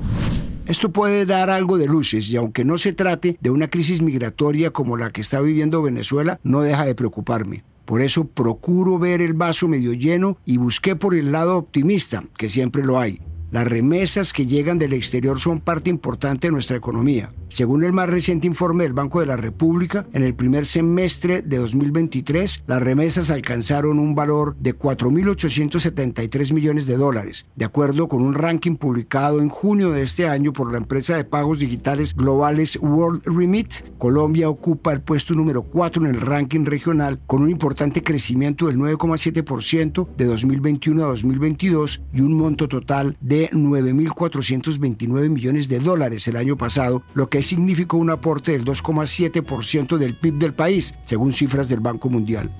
Esto 0.71 0.93
puede 0.93 1.25
dar 1.25 1.49
algo 1.49 1.77
de 1.77 1.85
luces 1.85 2.31
y 2.31 2.37
aunque 2.37 2.63
no 2.63 2.77
se 2.77 2.93
trate 2.93 3.37
de 3.41 3.49
una 3.49 3.69
crisis 3.69 4.01
migratoria 4.01 4.71
como 4.71 4.95
la 4.95 5.09
que 5.09 5.19
está 5.19 5.41
viviendo 5.41 5.81
Venezuela, 5.81 6.39
no 6.45 6.61
deja 6.61 6.85
de 6.85 6.95
preocuparme. 6.95 7.65
Por 7.83 7.99
eso 7.99 8.23
procuro 8.23 8.97
ver 8.97 9.21
el 9.21 9.33
vaso 9.33 9.67
medio 9.67 9.91
lleno 9.91 10.37
y 10.45 10.55
busqué 10.55 10.95
por 10.95 11.13
el 11.13 11.33
lado 11.33 11.57
optimista, 11.57 12.23
que 12.37 12.47
siempre 12.47 12.85
lo 12.85 12.99
hay. 12.99 13.19
Las 13.51 13.67
remesas 13.67 14.31
que 14.31 14.45
llegan 14.45 14.79
del 14.79 14.93
exterior 14.93 15.41
son 15.41 15.59
parte 15.59 15.89
importante 15.89 16.47
de 16.47 16.53
nuestra 16.53 16.77
economía. 16.77 17.33
Según 17.51 17.83
el 17.83 17.91
más 17.91 18.09
reciente 18.09 18.47
informe 18.47 18.85
del 18.85 18.93
Banco 18.93 19.19
de 19.19 19.25
la 19.25 19.35
República, 19.35 20.07
en 20.13 20.23
el 20.23 20.33
primer 20.33 20.65
semestre 20.65 21.41
de 21.41 21.57
2023, 21.57 22.63
las 22.65 22.81
remesas 22.81 23.29
alcanzaron 23.29 23.99
un 23.99 24.15
valor 24.15 24.55
de 24.57 24.73
4.873 24.73 26.53
millones 26.53 26.85
de 26.85 26.95
dólares, 26.95 27.47
de 27.57 27.65
acuerdo 27.65 28.07
con 28.07 28.21
un 28.21 28.35
ranking 28.35 28.77
publicado 28.77 29.41
en 29.41 29.49
junio 29.49 29.91
de 29.91 30.01
este 30.01 30.29
año 30.29 30.53
por 30.53 30.71
la 30.71 30.77
empresa 30.77 31.17
de 31.17 31.25
pagos 31.25 31.59
digitales 31.59 32.15
globales 32.15 32.79
World 32.81 33.23
Remit. 33.25 33.83
Colombia 33.97 34.47
ocupa 34.49 34.93
el 34.93 35.01
puesto 35.01 35.33
número 35.33 35.63
4 35.63 36.05
en 36.05 36.15
el 36.15 36.21
ranking 36.21 36.63
regional 36.63 37.19
con 37.27 37.43
un 37.43 37.49
importante 37.49 38.01
crecimiento 38.01 38.67
del 38.67 38.77
9,7% 38.77 40.07
de 40.15 40.23
2021 40.23 41.03
a 41.03 41.07
2022 41.07 42.01
y 42.13 42.21
un 42.21 42.33
monto 42.33 42.69
total 42.69 43.17
de 43.19 43.49
9.429 43.49 45.27
millones 45.27 45.67
de 45.67 45.79
dólares 45.79 46.29
el 46.29 46.37
año 46.37 46.55
pasado, 46.55 47.03
lo 47.13 47.27
que 47.27 47.40
significó 47.41 47.97
un 47.97 48.09
aporte 48.09 48.51
del 48.51 48.65
2,7% 48.65 49.97
del 49.97 50.15
PIB 50.15 50.33
del 50.35 50.53
país, 50.53 50.95
según 51.05 51.33
cifras 51.33 51.69
del 51.69 51.79
Banco 51.79 52.09
Mundial. 52.09 52.51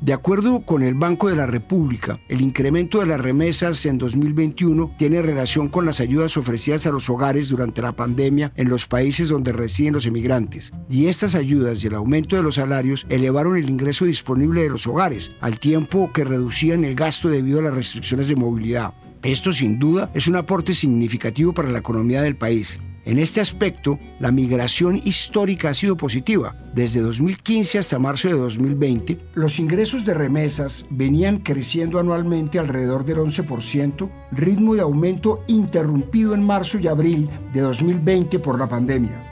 De 0.00 0.14
acuerdo 0.14 0.60
con 0.60 0.82
el 0.82 0.94
Banco 0.94 1.28
de 1.28 1.36
la 1.36 1.46
República, 1.46 2.18
el 2.30 2.40
incremento 2.40 3.00
de 3.00 3.06
las 3.06 3.20
remesas 3.20 3.84
en 3.84 3.98
2021 3.98 4.94
tiene 4.96 5.20
relación 5.20 5.68
con 5.68 5.84
las 5.84 6.00
ayudas 6.00 6.38
ofrecidas 6.38 6.86
a 6.86 6.90
los 6.90 7.10
hogares 7.10 7.50
durante 7.50 7.82
la 7.82 7.92
pandemia 7.92 8.50
en 8.56 8.70
los 8.70 8.86
países 8.86 9.28
donde 9.28 9.52
residen 9.52 9.92
los 9.92 10.06
emigrantes. 10.06 10.72
Y 10.88 11.08
estas 11.08 11.34
ayudas 11.34 11.84
y 11.84 11.88
el 11.88 11.94
aumento 11.94 12.34
de 12.34 12.42
los 12.42 12.54
salarios 12.54 13.04
elevaron 13.10 13.58
el 13.58 13.68
ingreso 13.68 14.06
disponible 14.06 14.62
de 14.62 14.70
los 14.70 14.86
hogares, 14.86 15.32
al 15.42 15.60
tiempo 15.60 16.10
que 16.14 16.24
reducían 16.24 16.84
el 16.84 16.94
gasto 16.94 17.28
debido 17.28 17.58
a 17.58 17.64
las 17.64 17.74
restricciones 17.74 18.28
de 18.28 18.36
movilidad. 18.36 18.94
Esto 19.22 19.52
sin 19.52 19.78
duda 19.78 20.10
es 20.14 20.26
un 20.26 20.36
aporte 20.36 20.72
significativo 20.72 21.52
para 21.52 21.68
la 21.68 21.80
economía 21.80 22.22
del 22.22 22.36
país. 22.36 22.80
En 23.04 23.18
este 23.18 23.40
aspecto, 23.40 23.98
la 24.18 24.30
migración 24.30 25.00
histórica 25.04 25.70
ha 25.70 25.74
sido 25.74 25.96
positiva. 25.96 26.54
Desde 26.74 27.00
2015 27.00 27.78
hasta 27.78 27.98
marzo 27.98 28.28
de 28.28 28.34
2020, 28.34 29.18
los 29.34 29.58
ingresos 29.58 30.04
de 30.04 30.14
remesas 30.14 30.86
venían 30.90 31.38
creciendo 31.38 31.98
anualmente 31.98 32.58
alrededor 32.58 33.04
del 33.04 33.18
11%, 33.18 34.10
ritmo 34.32 34.74
de 34.74 34.82
aumento 34.82 35.42
interrumpido 35.48 36.34
en 36.34 36.42
marzo 36.42 36.78
y 36.78 36.88
abril 36.88 37.30
de 37.52 37.60
2020 37.60 38.38
por 38.38 38.58
la 38.58 38.68
pandemia. 38.68 39.29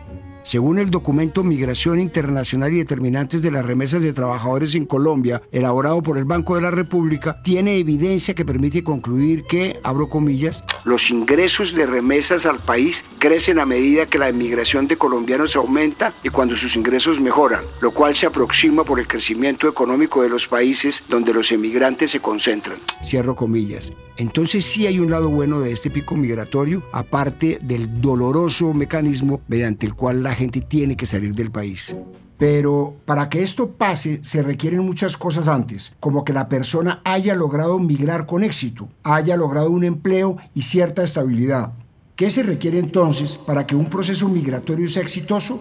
Según 0.49 0.79
el 0.79 0.91
documento 0.91 1.45
Migración 1.45 2.01
Internacional 2.01 2.73
y 2.73 2.79
Determinantes 2.79 3.43
de 3.43 3.51
las 3.51 3.67
Remesas 3.67 4.01
de 4.01 4.15
Trabajadores 4.15 4.75
en 4.75 4.87
Colombia, 4.87 5.43
elaborado 5.53 6.03
por 6.03 6.17
el 6.17 6.25
Banco 6.25 6.55
de 6.55 6.63
la 6.63 6.71
República, 6.71 7.43
tiene 7.45 7.77
evidencia 7.77 8.35
que 8.35 8.47
permite 8.47 8.83
concluir 8.83 9.45
que, 9.45 9.79
abro 9.85 10.09
comillas, 10.09 10.65
los 10.85 11.11
ingresos 11.11 11.75
de 11.75 11.85
remesas 11.85 12.47
al 12.47 12.61
país 12.61 13.05
crecen 13.19 13.59
a 13.59 13.67
medida 13.67 14.07
que 14.07 14.17
la 14.17 14.31
emigración 14.31 14.89
de 14.89 14.97
colombianos 14.97 15.55
aumenta 15.55 16.15
y 16.23 16.31
cuando 16.31 16.57
sus 16.57 16.77
ingresos 16.77 17.21
mejoran, 17.21 17.67
lo 17.83 17.93
cual 17.93 18.17
se 18.17 18.25
aproxima 18.25 18.85
por 18.85 19.01
el 19.01 19.07
crecimiento 19.07 19.69
económico 19.69 20.23
de 20.23 20.31
los 20.31 20.49
países 20.49 21.05
donde 21.11 21.35
los 21.35 21.53
emigrantes 21.53 22.13
se 22.13 22.21
concentran. 22.21 22.79
Cierro 23.05 23.37
comillas. 23.37 23.93
Entonces 24.19 24.65
sí 24.65 24.87
hay 24.87 24.99
un 24.99 25.13
lado 25.13 25.29
bueno 25.29 25.61
de 25.61 25.73
este 25.73 25.91
pico 25.91 26.17
migratorio, 26.17 26.83
aparte 26.91 27.59
del 27.63 28.01
doloroso 28.01 28.75
mecanismo 28.75 29.41
mediante 29.47 29.87
el 29.87 29.95
cual 29.95 30.25
la 30.25 30.35
gente 30.39 30.61
tiene 30.61 30.97
que 30.97 31.05
salir 31.07 31.35
del 31.35 31.51
país. 31.51 31.95
Pero 32.39 32.95
para 33.05 33.29
que 33.29 33.43
esto 33.43 33.73
pase 33.73 34.21
se 34.23 34.43
requieren 34.43 34.81
muchas 34.81 35.17
cosas 35.17 35.49
antes, 35.49 35.97
como 35.99 36.25
que 36.25 36.33
la 36.33 36.49
persona 36.49 37.03
haya 37.05 37.35
logrado 37.35 37.79
migrar 37.81 38.27
con 38.27 38.45
éxito, 38.45 38.89
haya 39.03 39.37
logrado 39.37 39.71
un 39.71 39.85
empleo 39.85 40.37
y 40.55 40.63
cierta 40.63 41.03
estabilidad. 41.03 41.73
¿Qué 42.15 42.31
se 42.31 42.45
requiere 42.45 42.79
entonces 42.79 43.37
para 43.37 43.67
que 43.67 43.77
un 43.77 43.91
proceso 43.91 44.29
migratorio 44.29 44.89
sea 44.89 45.03
exitoso? 45.03 45.61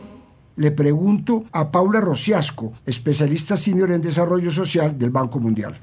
Le 0.56 0.72
pregunto 0.72 1.46
a 1.52 1.72
Paula 1.72 2.00
Rociasco, 2.00 2.74
especialista 2.86 3.58
senior 3.58 3.92
en 3.92 4.02
desarrollo 4.02 4.52
social 4.52 4.98
del 4.98 5.10
Banco 5.10 5.40
Mundial. 5.40 5.80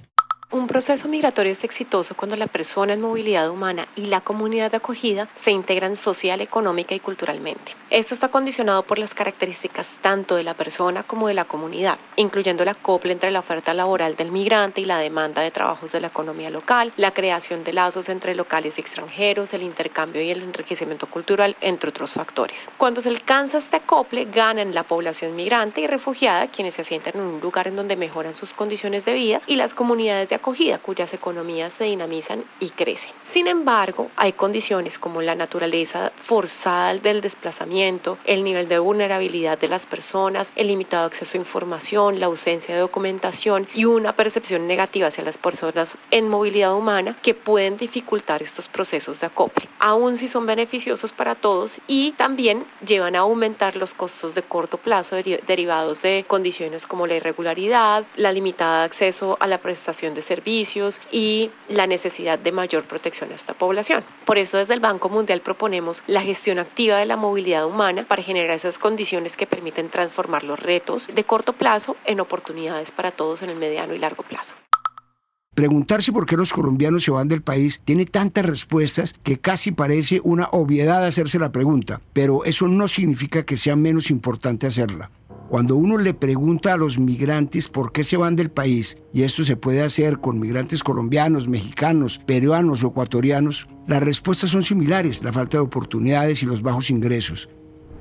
Un 0.54 0.68
proceso 0.68 1.08
migratorio 1.08 1.50
es 1.50 1.64
exitoso 1.64 2.14
cuando 2.14 2.36
la 2.36 2.46
persona 2.46 2.92
en 2.92 3.00
movilidad 3.00 3.50
humana 3.50 3.88
y 3.96 4.02
la 4.02 4.20
comunidad 4.20 4.70
de 4.70 4.76
acogida 4.76 5.28
se 5.34 5.50
integran 5.50 5.96
social, 5.96 6.40
económica 6.40 6.94
y 6.94 7.00
culturalmente. 7.00 7.74
Esto 7.90 8.14
está 8.14 8.28
condicionado 8.28 8.84
por 8.84 9.00
las 9.00 9.14
características 9.14 9.98
tanto 10.00 10.36
de 10.36 10.44
la 10.44 10.54
persona 10.54 11.02
como 11.02 11.26
de 11.26 11.34
la 11.34 11.44
comunidad, 11.44 11.98
incluyendo 12.14 12.64
la 12.64 12.70
acople 12.70 13.12
entre 13.12 13.32
la 13.32 13.40
oferta 13.40 13.74
laboral 13.74 14.14
del 14.14 14.30
migrante 14.30 14.80
y 14.80 14.84
la 14.84 14.98
demanda 14.98 15.42
de 15.42 15.50
trabajos 15.50 15.90
de 15.90 16.00
la 16.00 16.06
economía 16.06 16.50
local, 16.50 16.92
la 16.96 17.10
creación 17.10 17.64
de 17.64 17.72
lazos 17.72 18.08
entre 18.08 18.36
locales 18.36 18.78
y 18.78 18.80
extranjeros, 18.80 19.54
el 19.54 19.64
intercambio 19.64 20.22
y 20.22 20.30
el 20.30 20.40
enriquecimiento 20.40 21.08
cultural, 21.08 21.56
entre 21.62 21.90
otros 21.90 22.12
factores. 22.12 22.70
Cuando 22.78 23.00
se 23.00 23.08
alcanza 23.08 23.58
este 23.58 23.78
acople, 23.78 24.26
ganan 24.26 24.72
la 24.72 24.84
población 24.84 25.34
migrante 25.34 25.80
y 25.80 25.88
refugiada, 25.88 26.46
quienes 26.46 26.76
se 26.76 26.82
asientan 26.82 27.14
en 27.16 27.22
un 27.22 27.40
lugar 27.40 27.66
en 27.66 27.74
donde 27.74 27.96
mejoran 27.96 28.36
sus 28.36 28.54
condiciones 28.54 29.04
de 29.04 29.14
vida, 29.14 29.42
y 29.48 29.56
las 29.56 29.74
comunidades 29.74 30.28
de 30.28 30.43
acogida 30.44 30.76
cuyas 30.76 31.14
economías 31.14 31.72
se 31.72 31.84
dinamizan 31.84 32.44
y 32.60 32.68
crecen. 32.68 33.12
Sin 33.22 33.46
embargo, 33.46 34.10
hay 34.14 34.34
condiciones 34.34 34.98
como 34.98 35.22
la 35.22 35.34
naturaleza 35.34 36.12
forzada 36.16 36.92
del 36.92 37.22
desplazamiento, 37.22 38.18
el 38.26 38.44
nivel 38.44 38.68
de 38.68 38.78
vulnerabilidad 38.78 39.58
de 39.58 39.68
las 39.68 39.86
personas, 39.86 40.52
el 40.54 40.66
limitado 40.66 41.06
acceso 41.06 41.38
a 41.38 41.40
información, 41.40 42.20
la 42.20 42.26
ausencia 42.26 42.74
de 42.74 42.82
documentación 42.82 43.66
y 43.74 43.86
una 43.86 44.16
percepción 44.16 44.66
negativa 44.66 45.08
hacia 45.08 45.24
las 45.24 45.38
personas 45.38 45.96
en 46.10 46.28
movilidad 46.28 46.76
humana 46.76 47.16
que 47.22 47.32
pueden 47.32 47.78
dificultar 47.78 48.42
estos 48.42 48.68
procesos 48.68 49.20
de 49.20 49.28
acople, 49.28 49.66
aun 49.78 50.18
si 50.18 50.28
son 50.28 50.44
beneficiosos 50.44 51.14
para 51.14 51.36
todos 51.36 51.80
y 51.86 52.12
también 52.12 52.66
llevan 52.86 53.16
a 53.16 53.20
aumentar 53.20 53.76
los 53.76 53.94
costos 53.94 54.34
de 54.34 54.42
corto 54.42 54.76
plazo 54.76 55.16
derivados 55.16 56.02
de 56.02 56.26
condiciones 56.28 56.86
como 56.86 57.06
la 57.06 57.14
irregularidad, 57.14 58.04
la 58.16 58.30
limitada 58.30 58.84
acceso 58.84 59.38
a 59.40 59.46
la 59.46 59.56
prestación 59.56 60.12
de 60.12 60.20
servicios 60.20 60.33
servicios 60.34 61.00
y 61.12 61.50
la 61.68 61.86
necesidad 61.86 62.38
de 62.38 62.52
mayor 62.52 62.84
protección 62.84 63.30
a 63.32 63.34
esta 63.34 63.54
población. 63.54 64.02
Por 64.24 64.38
eso 64.38 64.58
desde 64.58 64.74
el 64.74 64.80
Banco 64.80 65.08
Mundial 65.08 65.40
proponemos 65.40 66.02
la 66.06 66.22
gestión 66.22 66.58
activa 66.58 66.98
de 66.98 67.06
la 67.06 67.16
movilidad 67.16 67.66
humana 67.66 68.04
para 68.08 68.22
generar 68.22 68.56
esas 68.56 68.78
condiciones 68.78 69.36
que 69.36 69.46
permiten 69.46 69.90
transformar 69.90 70.42
los 70.44 70.58
retos 70.58 71.08
de 71.14 71.24
corto 71.24 71.52
plazo 71.52 71.96
en 72.04 72.20
oportunidades 72.20 72.90
para 72.90 73.10
todos 73.10 73.42
en 73.42 73.50
el 73.50 73.56
mediano 73.56 73.94
y 73.94 73.98
largo 73.98 74.22
plazo. 74.22 74.54
Preguntarse 75.54 76.10
por 76.10 76.26
qué 76.26 76.36
los 76.36 76.52
colombianos 76.52 77.04
se 77.04 77.12
van 77.12 77.28
del 77.28 77.42
país 77.42 77.80
tiene 77.84 78.06
tantas 78.06 78.44
respuestas 78.44 79.14
que 79.22 79.38
casi 79.38 79.70
parece 79.70 80.20
una 80.24 80.48
obviedad 80.50 81.04
hacerse 81.04 81.38
la 81.38 81.52
pregunta, 81.52 82.00
pero 82.12 82.44
eso 82.44 82.66
no 82.66 82.88
significa 82.88 83.44
que 83.44 83.56
sea 83.56 83.76
menos 83.76 84.10
importante 84.10 84.66
hacerla. 84.66 85.10
Cuando 85.54 85.76
uno 85.76 85.98
le 85.98 86.14
pregunta 86.14 86.72
a 86.72 86.76
los 86.76 86.98
migrantes 86.98 87.68
por 87.68 87.92
qué 87.92 88.02
se 88.02 88.16
van 88.16 88.34
del 88.34 88.50
país, 88.50 88.98
y 89.12 89.22
esto 89.22 89.44
se 89.44 89.56
puede 89.56 89.82
hacer 89.82 90.18
con 90.18 90.40
migrantes 90.40 90.82
colombianos, 90.82 91.46
mexicanos, 91.46 92.18
peruanos 92.26 92.82
o 92.82 92.88
ecuatorianos, 92.88 93.68
las 93.86 94.02
respuestas 94.02 94.50
son 94.50 94.64
similares, 94.64 95.22
la 95.22 95.32
falta 95.32 95.58
de 95.58 95.62
oportunidades 95.62 96.42
y 96.42 96.46
los 96.46 96.60
bajos 96.60 96.90
ingresos. 96.90 97.48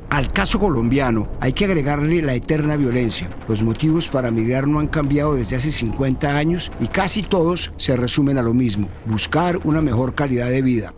Al 0.09 0.29
caso 0.29 0.57
colombiano 0.57 1.29
hay 1.41 1.53
que 1.53 1.65
agregarle 1.65 2.23
la 2.23 2.33
eterna 2.33 2.75
violencia. 2.75 3.29
Los 3.47 3.61
motivos 3.61 4.09
para 4.09 4.31
migrar 4.31 4.67
no 4.67 4.79
han 4.79 4.87
cambiado 4.87 5.35
desde 5.35 5.57
hace 5.57 5.71
50 5.71 6.35
años 6.35 6.71
y 6.79 6.87
casi 6.87 7.21
todos 7.21 7.71
se 7.77 7.95
resumen 7.95 8.39
a 8.39 8.41
lo 8.41 8.55
mismo, 8.55 8.89
buscar 9.05 9.59
una 9.63 9.79
mejor 9.79 10.15
calidad 10.15 10.49
de 10.49 10.63
vida 10.63 10.95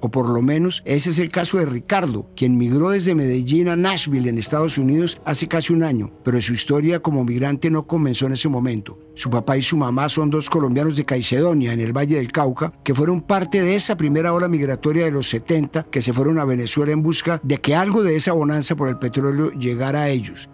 o 0.00 0.10
por 0.10 0.28
lo 0.28 0.42
menos 0.42 0.82
ese 0.84 1.10
es 1.10 1.18
el 1.18 1.30
caso 1.30 1.58
de 1.58 1.66
Ricardo, 1.66 2.26
quien 2.36 2.56
migró 2.56 2.90
desde 2.90 3.14
Medellín 3.14 3.68
a 3.68 3.76
Nashville 3.76 4.28
en 4.28 4.38
Estados 4.38 4.78
Unidos 4.78 5.20
hace 5.24 5.48
casi 5.48 5.72
un 5.72 5.82
año, 5.82 6.10
pero 6.24 6.40
su 6.40 6.54
historia 6.54 7.00
como 7.00 7.24
migrante 7.24 7.70
no 7.70 7.86
comenzó 7.86 8.26
en 8.26 8.32
ese 8.32 8.48
momento. 8.48 8.98
Su 9.14 9.30
papá 9.30 9.56
y 9.56 9.62
su 9.62 9.76
mamá 9.76 10.08
son 10.08 10.30
dos 10.30 10.48
colombianos 10.48 10.96
de 10.96 11.04
Caicedonia, 11.04 11.72
en 11.72 11.80
el 11.80 11.96
Valle 11.96 12.16
del 12.16 12.32
Cauca, 12.32 12.72
que 12.82 12.94
fueron 12.94 13.22
parte 13.22 13.62
de 13.62 13.74
esa 13.74 13.96
primera 13.96 14.32
ola 14.32 14.48
migratoria 14.48 15.04
de 15.04 15.10
los 15.10 15.28
70 15.28 15.84
que 15.90 16.00
se 16.00 16.12
fueron 16.12 16.38
a 16.38 16.44
Venezuela 16.44 16.92
en 16.92 17.02
busca 17.02 17.40
de 17.42 17.58
que 17.58 17.74
algo 17.74 18.02
de 18.02 18.16
esa 18.16 18.32
bonanza 18.32 18.76
por 18.76 18.88
el 18.88 18.98
petróleo 18.98 19.50
llegara 19.52 20.02
a 20.02 20.08
ellos. 20.08 20.48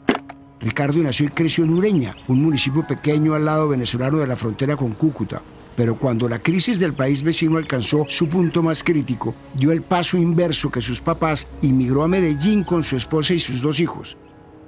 Ricardo 0.60 0.98
nació 1.02 1.26
y 1.26 1.30
creció 1.30 1.64
en 1.64 1.74
Ureña, 1.74 2.16
un 2.28 2.42
municipio 2.42 2.86
pequeño 2.86 3.34
al 3.34 3.44
lado 3.44 3.68
venezolano 3.68 4.18
de 4.18 4.26
la 4.26 4.36
frontera 4.36 4.76
con 4.76 4.92
Cúcuta. 4.92 5.42
Pero 5.76 5.98
cuando 5.98 6.28
la 6.28 6.38
crisis 6.38 6.80
del 6.80 6.94
país 6.94 7.22
vecino 7.22 7.58
alcanzó 7.58 8.06
su 8.08 8.28
punto 8.28 8.62
más 8.62 8.82
crítico, 8.82 9.34
dio 9.54 9.72
el 9.72 9.82
paso 9.82 10.16
inverso 10.16 10.70
que 10.70 10.80
sus 10.80 11.00
papás 11.00 11.46
y 11.60 11.68
migró 11.68 12.02
a 12.02 12.08
Medellín 12.08 12.64
con 12.64 12.82
su 12.82 12.96
esposa 12.96 13.34
y 13.34 13.38
sus 13.38 13.60
dos 13.60 13.78
hijos. 13.78 14.16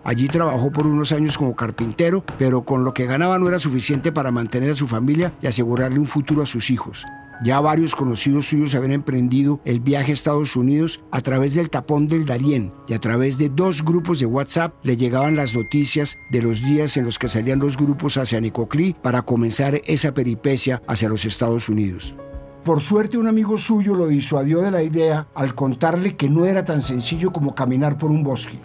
Allí 0.04 0.28
trabajó 0.28 0.70
por 0.70 0.86
unos 0.86 1.12
años 1.12 1.36
como 1.36 1.56
carpintero, 1.56 2.22
pero 2.38 2.62
con 2.62 2.84
lo 2.84 2.94
que 2.94 3.06
ganaba 3.06 3.38
no 3.38 3.48
era 3.48 3.58
suficiente 3.58 4.12
para 4.12 4.30
mantener 4.30 4.70
a 4.70 4.76
su 4.76 4.86
familia 4.86 5.32
y 5.42 5.46
asegurarle 5.46 5.98
un 5.98 6.06
futuro 6.06 6.42
a 6.42 6.46
sus 6.46 6.70
hijos. 6.70 7.04
Ya 7.44 7.60
varios 7.60 7.94
conocidos 7.94 8.48
suyos 8.48 8.74
habían 8.74 8.92
emprendido 8.92 9.60
el 9.64 9.78
viaje 9.78 10.10
a 10.10 10.14
Estados 10.14 10.56
Unidos 10.56 11.00
a 11.12 11.20
través 11.20 11.54
del 11.54 11.70
tapón 11.70 12.08
del 12.08 12.26
Darién 12.26 12.72
y 12.88 12.94
a 12.94 12.98
través 12.98 13.38
de 13.38 13.48
dos 13.48 13.84
grupos 13.84 14.18
de 14.18 14.26
WhatsApp 14.26 14.74
le 14.82 14.96
llegaban 14.96 15.36
las 15.36 15.54
noticias 15.54 16.18
de 16.30 16.42
los 16.42 16.62
días 16.62 16.96
en 16.96 17.04
los 17.04 17.18
que 17.18 17.28
salían 17.28 17.60
los 17.60 17.76
grupos 17.76 18.16
hacia 18.16 18.40
Nicoclí 18.40 18.96
para 19.02 19.22
comenzar 19.22 19.80
esa 19.86 20.12
peripecia 20.12 20.82
hacia 20.88 21.08
los 21.08 21.24
Estados 21.24 21.68
Unidos. 21.68 22.16
Por 22.64 22.80
suerte 22.80 23.18
un 23.18 23.28
amigo 23.28 23.56
suyo 23.56 23.94
lo 23.94 24.08
disuadió 24.08 24.60
de 24.60 24.72
la 24.72 24.82
idea 24.82 25.28
al 25.34 25.54
contarle 25.54 26.16
que 26.16 26.28
no 26.28 26.44
era 26.44 26.64
tan 26.64 26.82
sencillo 26.82 27.32
como 27.32 27.54
caminar 27.54 27.98
por 27.98 28.10
un 28.10 28.24
bosque. 28.24 28.58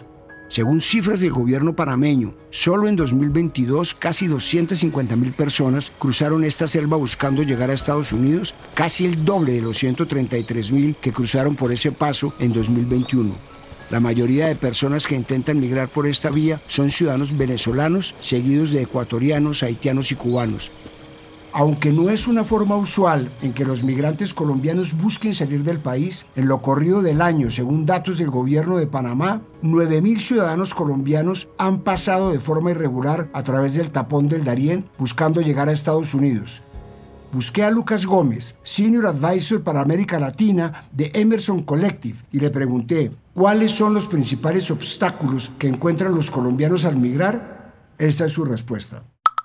Según 0.48 0.80
cifras 0.80 1.20
del 1.20 1.32
gobierno 1.32 1.74
panameño, 1.74 2.34
solo 2.50 2.86
en 2.86 2.96
2022 2.96 3.94
casi 3.94 4.26
250 4.26 5.16
mil 5.16 5.32
personas 5.32 5.90
cruzaron 5.98 6.44
esta 6.44 6.68
selva 6.68 6.96
buscando 6.96 7.42
llegar 7.42 7.70
a 7.70 7.74
Estados 7.74 8.12
Unidos, 8.12 8.54
casi 8.74 9.06
el 9.06 9.24
doble 9.24 9.52
de 9.52 9.62
los 9.62 9.78
133 9.78 10.72
mil 10.72 10.96
que 10.96 11.12
cruzaron 11.12 11.56
por 11.56 11.72
ese 11.72 11.92
paso 11.92 12.34
en 12.38 12.52
2021. 12.52 13.32
La 13.90 14.00
mayoría 14.00 14.46
de 14.48 14.56
personas 14.56 15.06
que 15.06 15.14
intentan 15.14 15.60
migrar 15.60 15.88
por 15.88 16.06
esta 16.06 16.30
vía 16.30 16.60
son 16.66 16.90
ciudadanos 16.90 17.36
venezolanos, 17.36 18.14
seguidos 18.20 18.70
de 18.70 18.82
ecuatorianos, 18.82 19.62
haitianos 19.62 20.10
y 20.10 20.14
cubanos. 20.14 20.70
Aunque 21.56 21.92
no 21.92 22.10
es 22.10 22.26
una 22.26 22.42
forma 22.42 22.74
usual 22.74 23.30
en 23.40 23.52
que 23.52 23.64
los 23.64 23.84
migrantes 23.84 24.34
colombianos 24.34 25.00
busquen 25.00 25.34
salir 25.34 25.62
del 25.62 25.78
país, 25.78 26.26
en 26.34 26.48
lo 26.48 26.60
corrido 26.60 27.00
del 27.00 27.22
año, 27.22 27.48
según 27.48 27.86
datos 27.86 28.18
del 28.18 28.28
gobierno 28.28 28.76
de 28.76 28.88
Panamá, 28.88 29.40
9.000 29.62 30.18
ciudadanos 30.18 30.74
colombianos 30.74 31.48
han 31.56 31.82
pasado 31.82 32.32
de 32.32 32.40
forma 32.40 32.72
irregular 32.72 33.28
a 33.32 33.44
través 33.44 33.74
del 33.74 33.92
tapón 33.92 34.28
del 34.28 34.42
Darién 34.42 34.86
buscando 34.98 35.40
llegar 35.42 35.68
a 35.68 35.72
Estados 35.72 36.12
Unidos. 36.12 36.64
Busqué 37.32 37.62
a 37.62 37.70
Lucas 37.70 38.04
Gómez, 38.04 38.58
Senior 38.64 39.06
Advisor 39.06 39.62
para 39.62 39.80
América 39.80 40.18
Latina 40.18 40.88
de 40.90 41.12
Emerson 41.14 41.62
Collective, 41.62 42.18
y 42.32 42.40
le 42.40 42.50
pregunté, 42.50 43.12
¿cuáles 43.32 43.70
son 43.70 43.94
los 43.94 44.06
principales 44.06 44.72
obstáculos 44.72 45.52
que 45.56 45.68
encuentran 45.68 46.16
los 46.16 46.32
colombianos 46.32 46.84
al 46.84 46.96
migrar? 46.96 47.72
Esta 47.96 48.24
es 48.24 48.32
su 48.32 48.44
respuesta. 48.44 49.04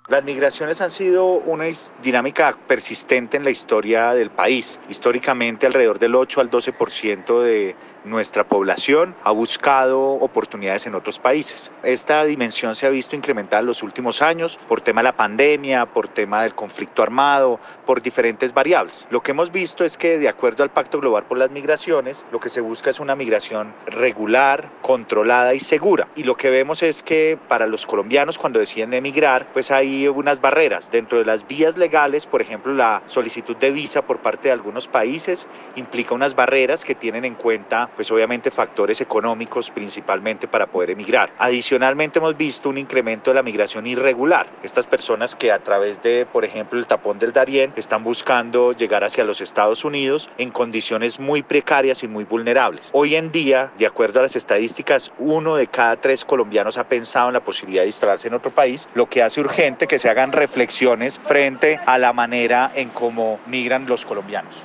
Las 0.10 0.24
migraciones 0.24 0.82
han 0.82 0.90
sido 0.90 1.34
una 1.34 1.66
dinámica 2.02 2.58
persistente 2.66 3.38
en 3.38 3.44
la 3.44 3.52
historia 3.52 4.12
del 4.16 4.32
país. 4.32 4.80
Históricamente 4.90 5.68
alrededor 5.68 6.00
del 6.00 6.16
8 6.16 6.42
al 6.42 6.50
12% 6.50 7.44
de 7.44 7.76
nuestra 8.04 8.44
población 8.44 9.16
ha 9.24 9.32
buscado 9.32 10.14
oportunidades 10.14 10.86
en 10.88 10.96
otros 10.96 11.20
países. 11.20 11.72
Esta 11.84 12.24
dimensión 12.26 12.76
se 12.76 12.86
ha 12.86 12.90
visto 12.90 13.16
incrementada 13.16 13.62
en 13.62 13.68
los 13.68 13.84
últimos 13.84 14.22
años 14.22 14.60
por 14.68 14.82
tema 14.82 15.02
de 15.02 15.06
la 15.06 15.18
pandemia, 15.18 15.86
por 15.86 16.08
tema 16.08 16.44
del 16.44 16.56
conflicto 16.56 17.04
armado, 17.04 17.60
por 17.86 18.02
diferentes 18.02 18.54
variables. 18.54 19.08
Lo 19.10 19.22
que 19.22 19.32
hemos 19.32 19.52
visto 19.52 19.84
es 19.84 19.98
que 19.98 20.18
de 20.18 20.30
acuerdo 20.30 20.64
al 20.64 20.70
Pacto 20.70 21.00
Global 21.00 21.24
por 21.24 21.38
las 21.38 21.52
Migraciones, 21.52 22.26
lo 22.32 22.40
que 22.40 22.50
se 22.50 22.62
busca 22.62 22.90
es 22.90 23.00
una 23.00 23.16
migración 23.16 23.74
regular, 23.86 24.70
controlada 24.82 25.54
y 25.54 25.60
segura. 25.60 26.08
Y 26.16 26.24
lo 26.24 26.36
que 26.36 26.50
vemos 26.50 26.84
es 26.84 27.04
que 27.04 27.38
para 27.48 27.68
los 27.68 27.86
colombianos 27.86 28.38
cuando 28.38 28.60
deciden 28.60 28.94
emigrar, 28.94 29.48
pues 29.54 29.72
hay 29.72 30.08
unas 30.08 30.42
barreras. 30.42 30.90
Dentro 30.92 31.18
de 31.18 31.26
las 31.26 31.48
vías 31.48 31.78
legales, 31.78 32.26
por 32.26 32.42
ejemplo, 32.42 32.74
la 32.74 33.02
solicitud 33.08 33.56
de 33.58 33.72
visa 33.72 34.02
por 34.02 34.20
parte 34.20 34.50
de 34.50 34.54
algunos 34.54 34.88
países 34.88 35.48
implica 35.76 36.16
unas 36.16 36.36
barreras 36.36 36.86
que 36.86 36.96
tienen 36.96 37.26
en 37.26 37.36
cuenta, 37.36 37.89
pues 37.96 38.12
obviamente, 38.12 38.52
factores 38.52 39.02
económicos 39.02 39.70
principalmente 39.70 40.48
para 40.48 40.68
poder 40.68 40.92
emigrar. 40.92 41.32
Adicionalmente 41.38 42.20
hemos 42.20 42.38
visto 42.38 42.70
un 42.70 42.78
incremento 42.78 43.32
de 43.32 43.36
la 43.36 43.44
migración 43.44 43.88
irregular. 43.88 44.48
Estas 44.64 44.86
personas 44.86 45.36
que 45.36 45.52
a 45.52 45.60
través 45.60 46.02
de, 46.02 46.26
por 46.26 46.46
ejemplo, 46.46 46.80
el 46.80 46.88
tapón 46.88 47.20
del 47.20 47.34
Darién 47.34 47.74
están 47.76 48.04
buscando 48.04 48.74
llegar 48.74 49.04
hacia 49.04 49.24
los 49.24 49.42
Estados 49.42 49.84
Unidos 49.84 50.30
en 50.38 50.52
condiciones 50.52 51.20
muy 51.20 51.42
precarias 51.42 52.04
y 52.04 52.08
muy 52.08 52.24
vulnerables. 52.24 52.90
Hoy 52.92 53.16
en 53.16 53.32
día, 53.32 53.72
de 53.78 53.86
acuerdo 53.86 54.20
a 54.20 54.24
las 54.24 54.36
estadísticas, 54.36 55.12
uno 55.18 55.56
de 55.56 55.68
cada 55.68 55.96
tres 55.98 56.26
colombianos 56.26 56.78
ha 56.78 56.88
pensado 56.88 57.28
en 57.28 57.34
la 57.34 57.44
posibilidad 57.44 57.84
de 57.84 57.88
instalarse 57.88 58.28
en 58.28 58.34
otro 58.34 58.52
país, 58.52 58.88
lo 58.94 59.08
que 59.10 59.24
hace 59.24 59.42
urgente 59.42 59.88
que 59.88 60.00
se 60.00 60.10
hagan 60.10 60.32
reflexiones 60.32 61.20
frente 61.26 61.80
a 61.86 61.98
la 61.98 62.14
manera 62.14 62.72
en 62.76 62.90
cómo 62.90 63.40
migran 63.48 63.86
los 63.88 64.06
colombianos. 64.06 64.56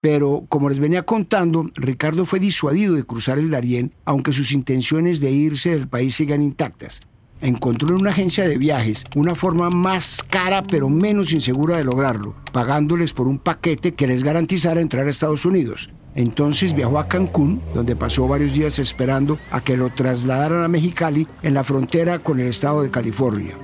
Pero, 0.00 0.46
como 0.48 0.70
les 0.70 0.78
venía 0.78 1.02
contando, 1.02 1.70
Ricardo 1.74 2.24
fue 2.24 2.40
disuadido 2.40 2.94
de 2.94 3.04
cruzar 3.04 3.38
el 3.38 3.50
Darién, 3.50 3.92
aunque 4.06 4.32
sus 4.32 4.52
intenciones 4.52 5.20
de 5.20 5.30
irse 5.30 5.70
del 5.70 5.88
país 5.88 6.14
sigan 6.14 6.40
intactas. 6.40 7.02
Encontró 7.42 7.90
en 7.90 8.00
una 8.00 8.10
agencia 8.10 8.48
de 8.48 8.56
viajes 8.56 9.04
una 9.14 9.34
forma 9.34 9.68
más 9.68 10.22
cara 10.22 10.62
pero 10.62 10.88
menos 10.88 11.32
insegura 11.32 11.76
de 11.76 11.84
lograrlo, 11.84 12.34
pagándoles 12.52 13.12
por 13.12 13.28
un 13.28 13.38
paquete 13.38 13.92
que 13.92 14.06
les 14.06 14.24
garantizara 14.24 14.80
entrar 14.80 15.06
a 15.06 15.10
Estados 15.10 15.44
Unidos. 15.44 15.90
Entonces 16.14 16.74
viajó 16.74 16.98
a 16.98 17.08
Cancún, 17.08 17.60
donde 17.74 17.94
pasó 17.94 18.26
varios 18.26 18.54
días 18.54 18.78
esperando 18.78 19.38
a 19.50 19.62
que 19.62 19.76
lo 19.76 19.90
trasladaran 19.90 20.64
a 20.64 20.68
Mexicali 20.68 21.26
en 21.42 21.54
la 21.54 21.64
frontera 21.64 22.18
con 22.18 22.40
el 22.40 22.46
estado 22.46 22.82
de 22.82 22.90
California. 22.90 23.56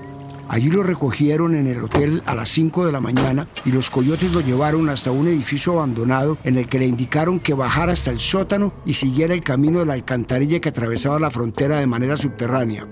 Allí 0.48 0.70
lo 0.70 0.82
recogieron 0.82 1.56
en 1.56 1.66
el 1.66 1.82
hotel 1.82 2.22
a 2.24 2.34
las 2.34 2.48
5 2.50 2.86
de 2.86 2.92
la 2.92 3.00
mañana 3.00 3.48
y 3.64 3.72
los 3.72 3.90
coyotes 3.90 4.32
lo 4.32 4.40
llevaron 4.40 4.88
hasta 4.88 5.10
un 5.10 5.26
edificio 5.26 5.72
abandonado 5.72 6.38
en 6.44 6.56
el 6.56 6.68
que 6.68 6.78
le 6.78 6.86
indicaron 6.86 7.40
que 7.40 7.54
bajara 7.54 7.92
hasta 7.92 8.10
el 8.10 8.20
sótano 8.20 8.72
y 8.84 8.94
siguiera 8.94 9.34
el 9.34 9.42
camino 9.42 9.80
de 9.80 9.86
la 9.86 9.94
alcantarilla 9.94 10.60
que 10.60 10.68
atravesaba 10.68 11.18
la 11.18 11.32
frontera 11.32 11.78
de 11.78 11.86
manera 11.86 12.16
subterránea. 12.16 12.86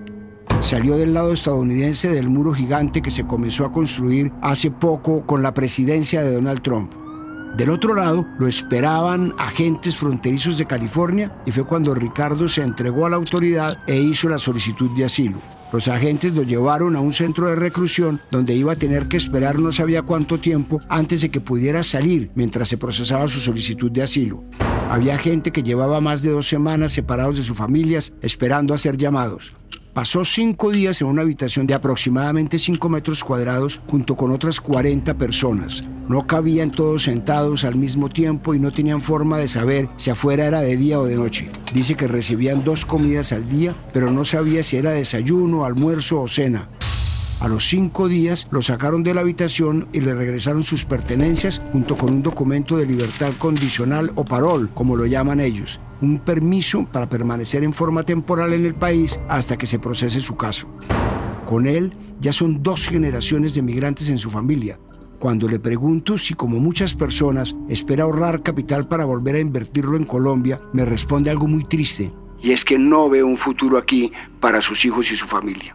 Salió 0.60 0.96
del 0.96 1.14
lado 1.14 1.32
estadounidense 1.32 2.08
del 2.08 2.28
muro 2.28 2.54
gigante 2.54 3.02
que 3.02 3.10
se 3.10 3.26
comenzó 3.26 3.64
a 3.66 3.72
construir 3.72 4.32
hace 4.42 4.70
poco 4.70 5.24
con 5.26 5.42
la 5.42 5.54
presidencia 5.54 6.22
de 6.22 6.34
Donald 6.34 6.62
Trump. 6.62 6.92
Del 7.56 7.70
otro 7.70 7.94
lado 7.94 8.26
lo 8.38 8.48
esperaban 8.48 9.32
agentes 9.38 9.96
fronterizos 9.96 10.58
de 10.58 10.66
California 10.66 11.36
y 11.46 11.52
fue 11.52 11.64
cuando 11.64 11.94
Ricardo 11.94 12.48
se 12.48 12.62
entregó 12.62 13.06
a 13.06 13.10
la 13.10 13.16
autoridad 13.16 13.78
e 13.86 13.96
hizo 13.96 14.28
la 14.28 14.40
solicitud 14.40 14.90
de 14.96 15.04
asilo. 15.04 15.38
Los 15.72 15.88
agentes 15.88 16.34
lo 16.34 16.42
llevaron 16.42 16.94
a 16.94 17.00
un 17.00 17.12
centro 17.12 17.48
de 17.48 17.56
reclusión 17.56 18.20
donde 18.30 18.54
iba 18.54 18.72
a 18.72 18.76
tener 18.76 19.08
que 19.08 19.16
esperar 19.16 19.58
no 19.58 19.72
sabía 19.72 20.02
cuánto 20.02 20.38
tiempo 20.38 20.80
antes 20.88 21.20
de 21.20 21.30
que 21.30 21.40
pudiera 21.40 21.82
salir 21.82 22.30
mientras 22.34 22.68
se 22.68 22.78
procesaba 22.78 23.28
su 23.28 23.40
solicitud 23.40 23.90
de 23.90 24.02
asilo. 24.02 24.44
Había 24.90 25.18
gente 25.18 25.50
que 25.50 25.62
llevaba 25.62 26.00
más 26.00 26.22
de 26.22 26.30
dos 26.30 26.46
semanas 26.46 26.92
separados 26.92 27.36
de 27.36 27.42
sus 27.42 27.56
familias 27.56 28.12
esperando 28.22 28.74
a 28.74 28.78
ser 28.78 28.96
llamados. 28.96 29.54
Pasó 29.94 30.24
cinco 30.24 30.72
días 30.72 31.00
en 31.00 31.06
una 31.06 31.22
habitación 31.22 31.68
de 31.68 31.74
aproximadamente 31.74 32.58
5 32.58 32.88
metros 32.88 33.22
cuadrados 33.22 33.80
junto 33.86 34.16
con 34.16 34.32
otras 34.32 34.60
40 34.60 35.14
personas. 35.14 35.84
No 36.08 36.26
cabían 36.26 36.70
todos 36.70 37.04
sentados 37.04 37.64
al 37.64 37.76
mismo 37.76 38.10
tiempo 38.10 38.54
y 38.54 38.58
no 38.58 38.70
tenían 38.70 39.00
forma 39.00 39.38
de 39.38 39.48
saber 39.48 39.88
si 39.96 40.10
afuera 40.10 40.44
era 40.44 40.60
de 40.60 40.76
día 40.76 41.00
o 41.00 41.04
de 41.04 41.16
noche. 41.16 41.48
Dice 41.72 41.94
que 41.94 42.08
recibían 42.08 42.62
dos 42.62 42.84
comidas 42.84 43.32
al 43.32 43.48
día, 43.48 43.74
pero 43.92 44.10
no 44.10 44.24
sabía 44.24 44.62
si 44.62 44.76
era 44.76 44.90
desayuno, 44.90 45.64
almuerzo 45.64 46.20
o 46.20 46.28
cena. 46.28 46.68
A 47.40 47.48
los 47.48 47.66
cinco 47.66 48.08
días 48.08 48.48
lo 48.50 48.62
sacaron 48.62 49.02
de 49.02 49.12
la 49.12 49.22
habitación 49.22 49.88
y 49.92 50.00
le 50.00 50.14
regresaron 50.14 50.62
sus 50.62 50.84
pertenencias 50.84 51.60
junto 51.72 51.96
con 51.96 52.12
un 52.12 52.22
documento 52.22 52.76
de 52.76 52.86
libertad 52.86 53.32
condicional 53.38 54.12
o 54.14 54.24
parol, 54.24 54.70
como 54.72 54.96
lo 54.96 55.06
llaman 55.06 55.40
ellos, 55.40 55.80
un 56.00 56.20
permiso 56.20 56.86
para 56.90 57.08
permanecer 57.08 57.64
en 57.64 57.72
forma 57.72 58.02
temporal 58.02 58.52
en 58.52 58.64
el 58.66 58.74
país 58.74 59.20
hasta 59.28 59.56
que 59.56 59.66
se 59.66 59.78
procese 59.78 60.20
su 60.20 60.36
caso. 60.36 60.68
Con 61.44 61.66
él 61.66 61.92
ya 62.20 62.32
son 62.32 62.62
dos 62.62 62.88
generaciones 62.88 63.54
de 63.54 63.62
migrantes 63.62 64.10
en 64.10 64.18
su 64.18 64.30
familia. 64.30 64.78
Cuando 65.18 65.48
le 65.48 65.58
pregunto 65.58 66.18
si 66.18 66.34
como 66.34 66.58
muchas 66.58 66.94
personas 66.94 67.54
espera 67.68 68.04
ahorrar 68.04 68.42
capital 68.42 68.88
para 68.88 69.04
volver 69.04 69.36
a 69.36 69.40
invertirlo 69.40 69.96
en 69.96 70.04
Colombia, 70.04 70.60
me 70.72 70.84
responde 70.84 71.30
algo 71.30 71.46
muy 71.46 71.64
triste. 71.64 72.12
Y 72.42 72.52
es 72.52 72.64
que 72.64 72.78
no 72.78 73.08
ve 73.08 73.22
un 73.22 73.36
futuro 73.36 73.78
aquí 73.78 74.12
para 74.40 74.60
sus 74.60 74.84
hijos 74.84 75.10
y 75.10 75.16
su 75.16 75.26
familia. 75.26 75.74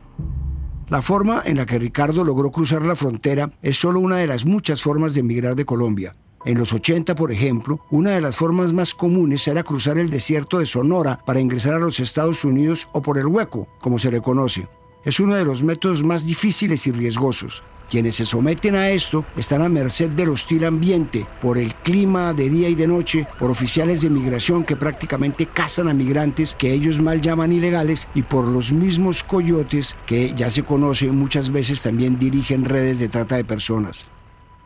La 0.89 1.02
forma 1.02 1.41
en 1.45 1.58
la 1.58 1.65
que 1.65 1.80
Ricardo 1.80 2.23
logró 2.23 2.52
cruzar 2.52 2.84
la 2.84 2.95
frontera 2.95 3.52
es 3.62 3.78
solo 3.78 3.99
una 3.99 4.17
de 4.17 4.28
las 4.28 4.45
muchas 4.45 4.82
formas 4.82 5.13
de 5.13 5.21
emigrar 5.21 5.56
de 5.56 5.65
Colombia. 5.65 6.15
En 6.45 6.58
los 6.58 6.71
80, 6.71 7.15
por 7.15 7.32
ejemplo, 7.32 7.82
una 7.91 8.12
de 8.12 8.21
las 8.21 8.36
formas 8.36 8.71
más 8.71 8.93
comunes 8.93 9.47
era 9.47 9.63
cruzar 9.63 9.97
el 9.97 10.10
desierto 10.10 10.58
de 10.58 10.65
Sonora 10.65 11.19
para 11.25 11.41
ingresar 11.41 11.73
a 11.73 11.80
los 11.80 11.99
Estados 11.99 12.45
Unidos 12.45 12.88
o 12.93 13.02
por 13.02 13.17
el 13.17 13.28
hueco, 13.28 13.67
como 13.80 13.99
se 13.99 14.10
le 14.10 14.21
conoce. 14.21 14.67
Es 15.04 15.19
uno 15.19 15.36
de 15.36 15.45
los 15.45 15.63
métodos 15.63 16.04
más 16.04 16.25
difíciles 16.25 16.88
y 16.88 16.91
riesgosos. 16.91 17.63
Quienes 17.89 18.17
se 18.17 18.25
someten 18.25 18.75
a 18.75 18.89
esto 18.89 19.25
están 19.36 19.63
a 19.63 19.69
merced 19.69 20.12
del 20.12 20.30
hostil 20.30 20.63
ambiente, 20.63 21.25
por 21.41 21.58
el 21.58 21.73
clima 21.73 22.34
de 22.34 22.49
día 22.49 22.69
y 22.69 22.75
de 22.75 22.88
noche, 22.88 23.28
por 23.39 23.49
oficiales 23.49 24.02
de 24.02 24.12
migración 24.12 24.63
que 24.63 24.75
prácticamente 24.75 25.47
cazan 25.47 25.88
a 25.88 25.93
migrantes 25.93 26.54
que 26.54 26.71
ellos 26.71 26.99
mal 26.99 27.19
llaman 27.19 27.52
ilegales 27.52 28.08
y 28.13 28.21
por 28.21 28.45
los 28.45 28.71
mismos 28.71 29.23
coyotes 29.23 29.95
que 30.06 30.34
ya 30.36 30.52
se 30.52 30.62
conoce 30.62 31.12
muchas 31.12 31.52
veces 31.52 31.82
también 31.82 32.19
dirigen 32.19 32.63
redes 32.63 32.99
de 32.99 33.10
trata 33.10 33.38
de 33.38 33.43
personas. 33.43 34.06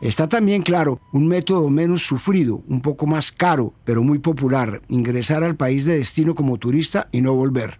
Está 0.02 0.28
también 0.28 0.62
claro 0.62 1.00
un 1.12 1.26
método 1.26 1.70
menos 1.70 2.02
sufrido, 2.02 2.62
un 2.68 2.82
poco 2.82 3.06
más 3.06 3.32
caro, 3.32 3.72
pero 3.84 4.02
muy 4.02 4.18
popular, 4.18 4.82
ingresar 4.88 5.42
al 5.44 5.56
país 5.56 5.86
de 5.86 5.96
destino 5.96 6.34
como 6.34 6.58
turista 6.58 7.08
y 7.10 7.22
no 7.22 7.32
volver. 7.32 7.78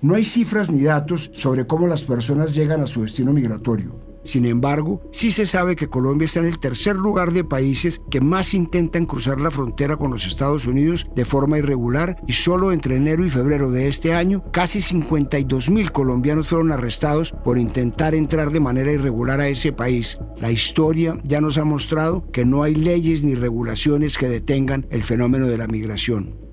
No 0.00 0.14
hay 0.14 0.24
cifras 0.24 0.70
ni 0.70 0.82
datos 0.82 1.32
sobre 1.34 1.66
cómo 1.66 1.88
las 1.88 2.04
personas 2.04 2.54
llegan 2.54 2.82
a 2.82 2.86
su 2.86 3.02
destino 3.02 3.32
migratorio. 3.32 4.05
Sin 4.26 4.44
embargo, 4.44 5.00
sí 5.12 5.30
se 5.30 5.46
sabe 5.46 5.76
que 5.76 5.88
Colombia 5.88 6.26
está 6.26 6.40
en 6.40 6.46
el 6.46 6.58
tercer 6.58 6.96
lugar 6.96 7.30
de 7.30 7.44
países 7.44 8.02
que 8.10 8.20
más 8.20 8.54
intentan 8.54 9.06
cruzar 9.06 9.40
la 9.40 9.52
frontera 9.52 9.96
con 9.96 10.10
los 10.10 10.26
Estados 10.26 10.66
Unidos 10.66 11.06
de 11.14 11.24
forma 11.24 11.58
irregular 11.58 12.16
y 12.26 12.32
solo 12.32 12.72
entre 12.72 12.96
enero 12.96 13.24
y 13.24 13.30
febrero 13.30 13.70
de 13.70 13.86
este 13.86 14.14
año, 14.14 14.42
casi 14.52 14.80
52 14.80 15.70
mil 15.70 15.92
colombianos 15.92 16.48
fueron 16.48 16.72
arrestados 16.72 17.32
por 17.44 17.56
intentar 17.56 18.16
entrar 18.16 18.50
de 18.50 18.58
manera 18.58 18.90
irregular 18.90 19.40
a 19.40 19.48
ese 19.48 19.72
país. 19.72 20.18
La 20.38 20.50
historia 20.50 21.20
ya 21.22 21.40
nos 21.40 21.56
ha 21.56 21.64
mostrado 21.64 22.28
que 22.32 22.44
no 22.44 22.64
hay 22.64 22.74
leyes 22.74 23.22
ni 23.22 23.36
regulaciones 23.36 24.18
que 24.18 24.28
detengan 24.28 24.88
el 24.90 25.04
fenómeno 25.04 25.46
de 25.46 25.58
la 25.58 25.68
migración. 25.68 26.45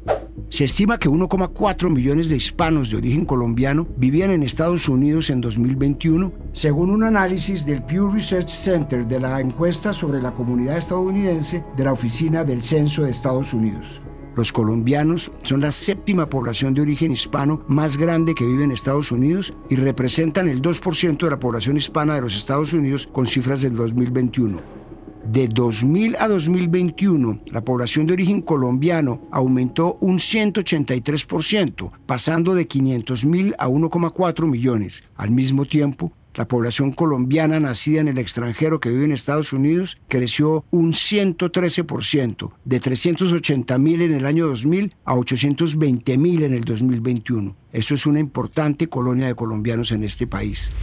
Se 0.53 0.65
estima 0.65 0.99
que 0.99 1.09
1,4 1.09 1.89
millones 1.89 2.29
de 2.29 2.35
hispanos 2.35 2.91
de 2.91 2.97
origen 2.97 3.25
colombiano 3.25 3.87
vivían 3.97 4.29
en 4.29 4.43
Estados 4.43 4.87
Unidos 4.87 5.31
en 5.31 5.41
2021, 5.41 6.31
según 6.51 6.91
un 6.91 7.03
análisis 7.03 7.65
del 7.65 7.81
Pew 7.81 8.11
Research 8.11 8.49
Center 8.49 9.07
de 9.07 9.19
la 9.19 9.41
encuesta 9.41 9.93
sobre 9.93 10.21
la 10.21 10.35
comunidad 10.35 10.77
estadounidense 10.77 11.65
de 11.75 11.83
la 11.83 11.91
Oficina 11.91 12.43
del 12.43 12.61
Censo 12.61 13.01
de 13.01 13.09
Estados 13.09 13.51
Unidos. 13.55 13.99
Los 14.35 14.51
colombianos 14.51 15.31
son 15.41 15.61
la 15.61 15.71
séptima 15.71 16.29
población 16.29 16.75
de 16.75 16.81
origen 16.81 17.11
hispano 17.11 17.63
más 17.67 17.97
grande 17.97 18.35
que 18.35 18.45
vive 18.45 18.63
en 18.63 18.71
Estados 18.71 19.11
Unidos 19.11 19.55
y 19.71 19.75
representan 19.75 20.49
el 20.49 20.61
2% 20.61 21.17
de 21.17 21.31
la 21.31 21.39
población 21.39 21.77
hispana 21.77 22.13
de 22.13 22.21
los 22.21 22.37
Estados 22.37 22.73
Unidos 22.73 23.09
con 23.11 23.25
cifras 23.25 23.63
del 23.63 23.75
2021. 23.75 24.82
De 25.31 25.47
2000 25.47 26.17
a 26.19 26.27
2021, 26.27 27.43
la 27.45 27.63
población 27.63 28.05
de 28.05 28.13
origen 28.13 28.41
colombiano 28.41 29.21
aumentó 29.31 29.97
un 30.01 30.17
183%, 30.17 31.91
pasando 32.05 32.53
de 32.53 32.67
500 32.67 33.25
mil 33.25 33.55
a 33.57 33.69
1,4 33.69 34.47
millones. 34.47 35.03
Al 35.15 35.31
mismo 35.31 35.63
tiempo, 35.63 36.11
la 36.35 36.45
población 36.45 36.91
colombiana 36.91 37.61
nacida 37.61 38.01
en 38.01 38.09
el 38.09 38.17
extranjero 38.17 38.81
que 38.81 38.89
vive 38.89 39.05
en 39.05 39.13
Estados 39.13 39.53
Unidos 39.53 39.97
creció 40.09 40.65
un 40.71 40.91
113%, 40.91 42.51
de 42.65 42.79
380 42.81 43.77
mil 43.77 44.01
en 44.01 44.13
el 44.13 44.25
año 44.25 44.47
2000 44.47 44.93
a 45.05 45.15
820 45.15 46.17
mil 46.17 46.43
en 46.43 46.53
el 46.53 46.65
2021. 46.65 47.55
Eso 47.71 47.95
es 47.95 48.05
una 48.05 48.19
importante 48.19 48.89
colonia 48.89 49.27
de 49.27 49.35
colombianos 49.35 49.93
en 49.93 50.03
este 50.03 50.27
país. 50.27 50.73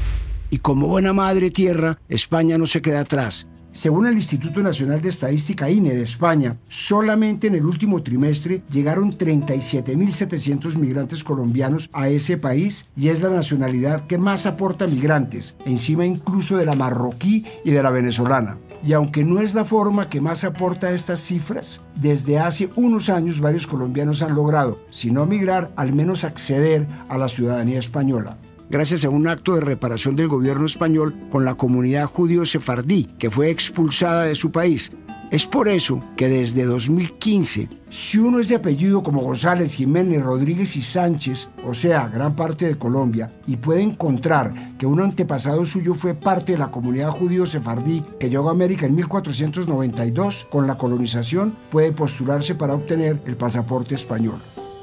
Y 0.48 0.59
como 0.59 0.88
buena 0.88 1.12
madre 1.12 1.50
tierra, 1.50 1.98
España 2.09 2.57
no 2.57 2.66
se 2.66 2.81
queda 2.81 3.00
atrás 3.00 3.49
Según 3.72 4.06
el 4.06 4.14
Instituto 4.14 4.62
Nacional 4.62 5.00
de 5.00 5.09
Estadística 5.09 5.70
INE 5.70 5.94
de 5.94 6.02
España, 6.02 6.56
solamente 6.68 7.46
en 7.46 7.54
el 7.54 7.64
último 7.64 8.02
trimestre 8.02 8.62
llegaron 8.70 9.16
37.700 9.16 10.76
migrantes 10.76 11.22
colombianos 11.22 11.88
a 11.92 12.09
ese 12.09 12.37
país 12.37 12.87
y 12.96 13.09
es 13.09 13.22
la 13.22 13.28
nacionalidad 13.28 14.09
que 14.09 14.18
más 14.18 14.46
aporta 14.46 14.88
migrantes, 14.88 15.56
encima 15.64 16.04
incluso 16.04 16.56
de 16.56 16.66
la 16.66 16.74
marroquí 16.74 17.44
y 17.64 17.70
de 17.70 17.83
la 17.83 17.90
venezolana. 17.90 18.59
Y 18.83 18.92
aunque 18.92 19.24
no 19.24 19.40
es 19.40 19.54
la 19.54 19.64
forma 19.64 20.09
que 20.09 20.20
más 20.20 20.42
aporta 20.42 20.90
estas 20.90 21.20
cifras, 21.20 21.80
desde 21.94 22.38
hace 22.38 22.70
unos 22.74 23.09
años 23.09 23.40
varios 23.40 23.68
colombianos 23.68 24.22
han 24.22 24.35
logrado, 24.35 24.80
si 24.90 25.12
no 25.12 25.26
migrar, 25.26 25.70
al 25.76 25.92
menos 25.92 26.24
acceder 26.24 26.88
a 27.09 27.18
la 27.18 27.28
ciudadanía 27.28 27.78
española 27.78 28.37
gracias 28.70 29.04
a 29.04 29.11
un 29.11 29.28
acto 29.28 29.54
de 29.54 29.61
reparación 29.61 30.16
del 30.16 30.28
gobierno 30.28 30.66
español 30.66 31.14
con 31.30 31.44
la 31.44 31.54
comunidad 31.54 32.06
judío 32.06 32.46
sefardí, 32.46 33.04
que 33.18 33.30
fue 33.30 33.50
expulsada 33.50 34.24
de 34.24 34.37
su 34.37 34.50
país. 34.52 34.92
Es 35.30 35.46
por 35.46 35.68
eso 35.68 36.00
que 36.16 36.28
desde 36.28 36.64
2015, 36.64 37.68
si 37.88 38.18
uno 38.18 38.40
es 38.40 38.48
de 38.48 38.56
apellido 38.56 39.04
como 39.04 39.20
González, 39.20 39.74
Jiménez, 39.74 40.22
Rodríguez 40.22 40.74
y 40.74 40.83
Sánchez, 40.83 41.48
o 41.64 41.72
sea, 41.72 42.09
gran 42.09 42.35
parte 42.35 42.66
de 42.66 42.76
Colombia, 42.76 43.30
y 43.46 43.56
puede 43.56 43.83
encontrar 43.83 44.52
que 44.76 44.87
un 44.87 45.00
antepasado 45.00 45.64
suyo 45.66 45.94
fue 45.94 46.14
parte 46.14 46.52
de 46.52 46.59
la 46.59 46.72
comunidad 46.72 47.11
judío 47.11 47.46
sefardí 47.46 48.04
que 48.18 48.28
llegó 48.28 48.48
a 48.48 48.52
América 48.52 48.87
en 48.87 48.96
1492 48.96 50.48
con 50.50 50.66
la 50.66 50.76
colonización, 50.76 51.54
puede 51.70 51.92
postularse 51.92 52.56
para 52.56 52.74
obtener 52.74 53.20
el 53.24 53.37
pasaporte 53.37 53.94
español. 53.94 54.40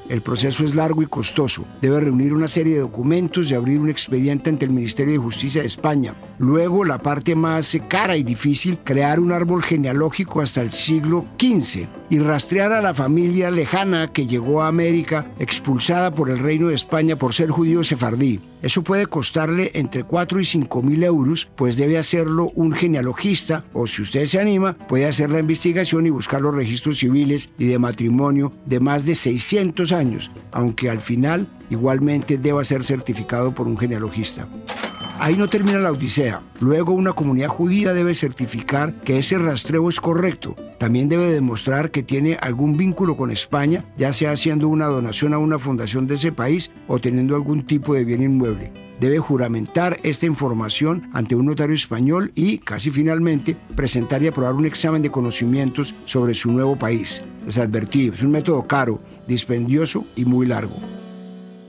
El 0.08 0.22
proceso 0.22 0.64
es 0.64 0.74
largo 0.74 1.02
y 1.02 1.06
costoso. 1.06 1.64
Debe 1.82 2.00
reunir 2.00 2.32
una 2.32 2.48
serie 2.48 2.74
de 2.74 2.80
documentos 2.80 3.50
y 3.50 3.54
abrir 3.54 3.78
un 3.78 3.90
expediente 3.90 4.48
ante 4.48 4.64
el 4.64 4.72
Ministerio 4.72 5.12
de 5.12 5.18
Justicia 5.18 5.60
de 5.60 5.66
España. 5.66 6.14
Luego, 6.38 6.84
la 6.84 6.98
parte 6.98 7.34
más 7.34 7.76
cara 7.88 8.16
y 8.16 8.22
difícil, 8.22 8.78
crear 8.82 9.20
un 9.20 9.32
árbol 9.32 9.62
genealógico 9.62 10.40
hasta 10.40 10.62
el 10.62 10.72
siglo 10.72 11.26
XV 11.38 11.97
y 12.10 12.18
rastrear 12.18 12.72
a 12.72 12.80
la 12.80 12.94
familia 12.94 13.50
lejana 13.50 14.12
que 14.12 14.26
llegó 14.26 14.62
a 14.62 14.68
América 14.68 15.26
expulsada 15.38 16.14
por 16.14 16.30
el 16.30 16.38
Reino 16.38 16.68
de 16.68 16.74
España 16.74 17.16
por 17.16 17.34
ser 17.34 17.50
judío 17.50 17.84
sefardí. 17.84 18.40
Eso 18.62 18.82
puede 18.82 19.06
costarle 19.06 19.70
entre 19.74 20.04
4 20.04 20.40
y 20.40 20.44
5 20.44 20.82
mil 20.82 21.04
euros, 21.04 21.48
pues 21.54 21.76
debe 21.76 21.98
hacerlo 21.98 22.50
un 22.54 22.72
genealogista 22.72 23.64
o 23.72 23.86
si 23.86 24.02
usted 24.02 24.26
se 24.26 24.40
anima, 24.40 24.74
puede 24.74 25.06
hacer 25.06 25.30
la 25.30 25.38
investigación 25.38 26.06
y 26.06 26.10
buscar 26.10 26.42
los 26.42 26.54
registros 26.54 26.98
civiles 26.98 27.50
y 27.58 27.66
de 27.66 27.78
matrimonio 27.78 28.52
de 28.66 28.80
más 28.80 29.06
de 29.06 29.14
600 29.14 29.92
años, 29.92 30.30
aunque 30.50 30.90
al 30.90 31.00
final 31.00 31.46
igualmente 31.70 32.38
deba 32.38 32.64
ser 32.64 32.82
certificado 32.82 33.52
por 33.54 33.68
un 33.68 33.78
genealogista. 33.78 34.48
Ahí 35.20 35.36
no 35.36 35.48
termina 35.48 35.78
la 35.78 35.90
odisea. 35.90 36.42
Luego 36.60 36.92
una 36.92 37.12
comunidad 37.12 37.48
judía 37.48 37.92
debe 37.92 38.14
certificar 38.14 38.94
que 38.94 39.18
ese 39.18 39.36
rastreo 39.36 39.88
es 39.88 40.00
correcto. 40.00 40.54
También 40.78 41.08
debe 41.08 41.32
demostrar 41.32 41.90
que 41.90 42.04
tiene 42.04 42.36
algún 42.40 42.76
vínculo 42.76 43.16
con 43.16 43.32
España, 43.32 43.84
ya 43.96 44.12
sea 44.12 44.30
haciendo 44.30 44.68
una 44.68 44.86
donación 44.86 45.34
a 45.34 45.38
una 45.38 45.58
fundación 45.58 46.06
de 46.06 46.14
ese 46.14 46.30
país 46.30 46.70
o 46.86 47.00
teniendo 47.00 47.34
algún 47.34 47.66
tipo 47.66 47.94
de 47.94 48.04
bien 48.04 48.22
inmueble. 48.22 48.70
Debe 49.00 49.18
juramentar 49.18 49.98
esta 50.04 50.26
información 50.26 51.10
ante 51.12 51.34
un 51.34 51.46
notario 51.46 51.74
español 51.74 52.30
y, 52.36 52.58
casi 52.58 52.90
finalmente, 52.90 53.56
presentar 53.74 54.22
y 54.22 54.28
aprobar 54.28 54.54
un 54.54 54.66
examen 54.66 55.02
de 55.02 55.10
conocimientos 55.10 55.94
sobre 56.04 56.34
su 56.34 56.52
nuevo 56.52 56.76
país. 56.76 57.22
Les 57.44 57.58
advertí, 57.58 58.10
es 58.14 58.22
un 58.22 58.30
método 58.30 58.66
caro, 58.68 59.00
dispendioso 59.26 60.04
y 60.14 60.24
muy 60.24 60.46
largo. 60.46 60.76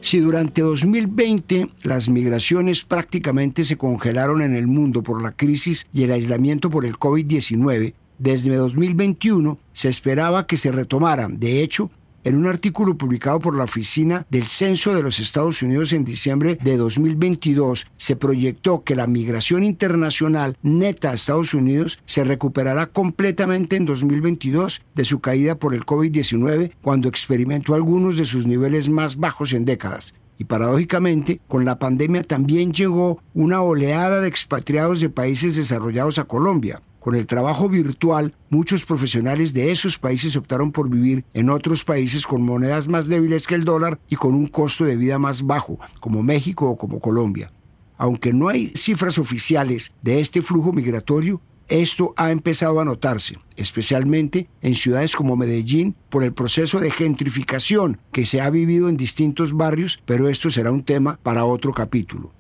Si 0.02 0.20
durante 0.20 0.62
2020 0.62 1.70
las 1.84 2.10
migraciones 2.10 2.84
prácticamente 2.84 3.66
se 3.66 3.78
congelaron 3.78 4.42
en 4.42 4.56
el 4.56 4.66
mundo 4.66 5.04
por 5.04 5.22
la 5.22 5.32
crisis 5.32 5.88
y 5.94 6.04
el 6.04 6.12
aislamiento 6.12 6.70
por 6.70 6.86
el 6.86 6.96
COVID-19, 6.96 7.94
desde 8.18 8.56
2021 8.56 9.58
se 9.74 9.90
esperaba 9.90 10.48
que 10.48 10.58
se 10.58 10.72
retomaran. 10.72 11.40
De 11.40 11.62
hecho, 11.62 11.92
en 12.24 12.36
un 12.36 12.48
artículo 12.48 12.98
publicado 12.98 13.40
por 13.40 13.56
la 13.56 13.64
Oficina 13.64 14.26
del 14.30 14.46
Censo 14.46 14.94
de 14.94 15.02
los 15.02 15.20
Estados 15.20 15.62
Unidos 15.62 15.94
en 15.94 16.06
diciembre 16.06 16.58
de 16.62 16.78
2022, 16.78 17.88
se 17.98 18.16
proyectó 18.16 18.84
que 18.84 18.96
la 18.96 19.08
migración 19.08 19.64
internacional 19.64 20.58
neta 20.62 21.12
a 21.12 21.14
Estados 21.14 21.54
Unidos 21.54 22.00
se 22.06 22.24
recuperará 22.24 22.88
completamente 22.88 23.76
en 23.76 23.86
2022 23.86 24.82
de 24.96 25.06
su 25.06 25.20
caída 25.20 25.56
por 25.56 25.74
el 25.74 25.86
COVID-19, 25.86 26.74
cuando 26.82 27.10
experimentó 27.10 27.74
algunos 27.74 28.18
de 28.18 28.26
sus 28.26 28.46
niveles 28.46 28.90
más 28.90 29.18
bajos 29.18 29.54
en 29.54 29.66
décadas. 29.66 30.14
Y 30.38 30.46
paradójicamente, 30.46 31.42
con 31.50 31.66
la 31.66 31.80
pandemia 31.80 32.24
también 32.24 32.72
llegó 32.72 33.22
una 33.34 33.62
oleada 33.62 34.22
de 34.22 34.30
expatriados 34.30 35.02
de 35.02 35.10
países 35.10 35.58
desarrollados 35.58 36.18
a 36.18 36.24
Colombia. 36.24 36.82
Con 37.00 37.16
el 37.16 37.28
trabajo 37.28 37.70
virtual, 37.70 38.36
muchos 38.50 38.84
profesionales 38.84 39.54
de 39.54 39.72
esos 39.72 39.98
países 39.98 40.36
optaron 40.36 40.74
por 40.74 40.90
vivir 40.90 41.24
en 41.34 41.50
otros 41.50 41.86
países 41.86 42.28
con 42.28 42.42
monedas 42.42 42.90
más 42.90 43.08
débiles 43.08 43.48
que 43.48 43.56
el 43.56 43.64
dólar 43.64 44.00
y 44.10 44.18
con 44.18 44.36
un 44.36 44.48
costo 44.48 44.84
de 44.84 44.98
vida 44.98 45.18
más 45.18 45.44
bajo, 45.44 45.80
como 46.02 46.24
México 46.24 46.70
o 46.70 46.78
como 46.78 47.00
Colombia. 47.00 47.54
Aunque 47.98 48.34
no 48.34 48.50
hay 48.50 48.70
cifras 48.76 49.18
oficiales 49.18 49.94
de 50.02 50.20
este 50.20 50.42
flujo 50.42 50.74
migratorio, 50.74 51.42
esto 51.70 52.14
ha 52.18 52.32
empezado 52.32 52.82
a 52.82 52.86
notarse, 52.86 53.38
especialmente 53.56 54.50
en 54.62 54.76
ciudades 54.76 55.16
como 55.16 55.36
Medellín, 55.36 55.96
por 56.10 56.24
el 56.24 56.34
proceso 56.34 56.80
de 56.80 56.92
gentrificación 56.92 58.00
que 58.12 58.26
se 58.26 58.42
ha 58.42 58.50
vivido 58.50 58.90
en 58.90 58.98
distintos 58.98 59.54
barrios, 59.54 60.02
pero 60.06 60.28
esto 60.28 60.50
será 60.50 60.72
un 60.72 60.84
tema 60.84 61.20
para 61.22 61.46
otro 61.46 61.72
capítulo. 61.74 62.34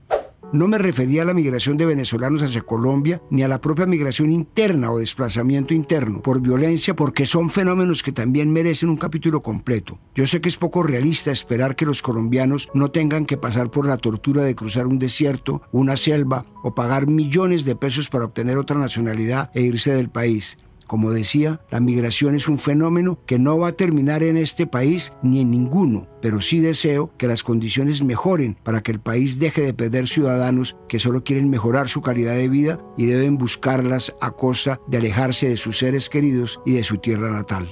No 0.51 0.67
me 0.67 0.79
refería 0.79 1.21
a 1.21 1.25
la 1.25 1.35
migración 1.35 1.77
de 1.77 1.85
venezolanos 1.85 2.41
hacia 2.41 2.61
Colombia 2.61 3.21
ni 3.29 3.43
a 3.43 3.47
la 3.47 3.61
propia 3.61 3.85
migración 3.85 4.31
interna 4.31 4.91
o 4.91 4.97
desplazamiento 4.97 5.75
interno 5.75 6.23
por 6.23 6.41
violencia 6.41 6.95
porque 6.95 7.27
son 7.27 7.51
fenómenos 7.51 8.01
que 8.01 8.11
también 8.11 8.51
merecen 8.51 8.89
un 8.89 8.95
capítulo 8.95 9.43
completo. 9.43 9.99
Yo 10.15 10.25
sé 10.25 10.41
que 10.41 10.49
es 10.49 10.57
poco 10.57 10.81
realista 10.81 11.29
esperar 11.29 11.75
que 11.75 11.85
los 11.85 12.01
colombianos 12.01 12.67
no 12.73 12.89
tengan 12.89 13.27
que 13.27 13.37
pasar 13.37 13.69
por 13.69 13.85
la 13.85 13.97
tortura 13.97 14.41
de 14.41 14.55
cruzar 14.55 14.87
un 14.87 14.97
desierto, 14.97 15.61
una 15.71 15.95
selva 15.95 16.47
o 16.63 16.73
pagar 16.73 17.05
millones 17.05 17.63
de 17.63 17.75
pesos 17.75 18.09
para 18.09 18.25
obtener 18.25 18.57
otra 18.57 18.79
nacionalidad 18.79 19.51
e 19.53 19.61
irse 19.61 19.93
del 19.93 20.09
país. 20.09 20.57
Como 20.89 21.11
decía, 21.11 21.61
la 21.69 21.79
migración 21.79 22.33
es 22.33 22.47
un 22.47 22.57
fenómeno 22.57 23.19
que 23.27 23.37
no 23.37 23.59
va 23.59 23.67
a 23.67 23.71
terminar 23.73 24.23
en 24.23 24.37
este 24.37 24.65
país 24.65 25.13
ni 25.21 25.41
en 25.41 25.51
ninguno, 25.51 26.07
pero 26.19 26.41
sí 26.41 26.61
deseo 26.61 27.15
que 27.15 27.27
las 27.27 27.43
condiciones 27.43 28.01
mejoren 28.01 28.57
para 28.63 28.81
que 28.81 28.91
el 28.91 28.99
país 28.99 29.37
deje 29.37 29.61
de 29.61 29.75
perder 29.75 30.07
ciudadanos 30.07 30.77
que 30.87 30.97
solo 30.97 31.23
quieren 31.23 31.47
mejorar 31.47 31.89
su 31.89 32.01
calidad 32.01 32.33
de 32.33 32.49
vida 32.49 32.79
y 32.97 33.05
deben 33.05 33.37
buscarlas 33.37 34.15
a 34.19 34.31
costa 34.31 34.81
de 34.87 34.97
alejarse 34.97 35.47
de 35.47 35.57
sus 35.57 35.77
seres 35.77 36.09
queridos 36.09 36.59
y 36.65 36.71
de 36.71 36.81
su 36.81 36.97
tierra 36.97 37.29
natal. 37.29 37.69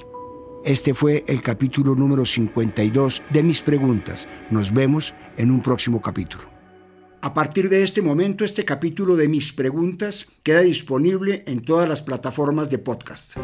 Este 0.64 0.94
fue 0.94 1.24
el 1.26 1.42
capítulo 1.42 1.96
número 1.96 2.24
52 2.24 3.24
de 3.32 3.42
mis 3.42 3.62
preguntas. 3.62 4.28
Nos 4.48 4.72
vemos 4.72 5.12
en 5.36 5.50
un 5.50 5.60
próximo 5.60 6.00
capítulo. 6.00 6.57
A 7.20 7.34
partir 7.34 7.68
de 7.68 7.82
este 7.82 8.00
momento, 8.00 8.44
este 8.44 8.64
capítulo 8.64 9.16
de 9.16 9.26
mis 9.26 9.52
preguntas 9.52 10.28
queda 10.44 10.60
disponible 10.60 11.42
en 11.48 11.64
todas 11.64 11.88
las 11.88 12.00
plataformas 12.00 12.70
de 12.70 12.78
podcast. 12.78 13.36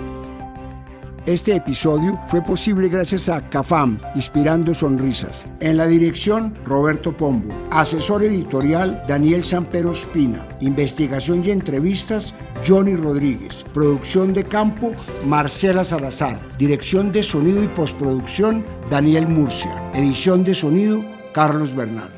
Este 1.26 1.56
episodio 1.56 2.20
fue 2.28 2.40
posible 2.40 2.88
gracias 2.88 3.28
a 3.28 3.48
CAFAM, 3.48 3.98
Inspirando 4.14 4.74
Sonrisas. 4.74 5.46
En 5.58 5.76
la 5.76 5.86
dirección, 5.86 6.54
Roberto 6.64 7.16
Pombo. 7.16 7.52
Asesor 7.72 8.22
editorial, 8.22 9.02
Daniel 9.08 9.42
Sampero 9.42 9.90
Espina. 9.90 10.46
Investigación 10.60 11.44
y 11.44 11.50
entrevistas, 11.50 12.34
Johnny 12.64 12.94
Rodríguez. 12.94 13.64
Producción 13.74 14.32
de 14.34 14.44
campo, 14.44 14.92
Marcela 15.26 15.82
Salazar. 15.82 16.40
Dirección 16.58 17.10
de 17.10 17.24
sonido 17.24 17.64
y 17.64 17.68
postproducción, 17.68 18.64
Daniel 18.88 19.26
Murcia. 19.26 19.90
Edición 19.94 20.44
de 20.44 20.54
sonido, 20.54 21.04
Carlos 21.32 21.74
Bernal. 21.74 22.13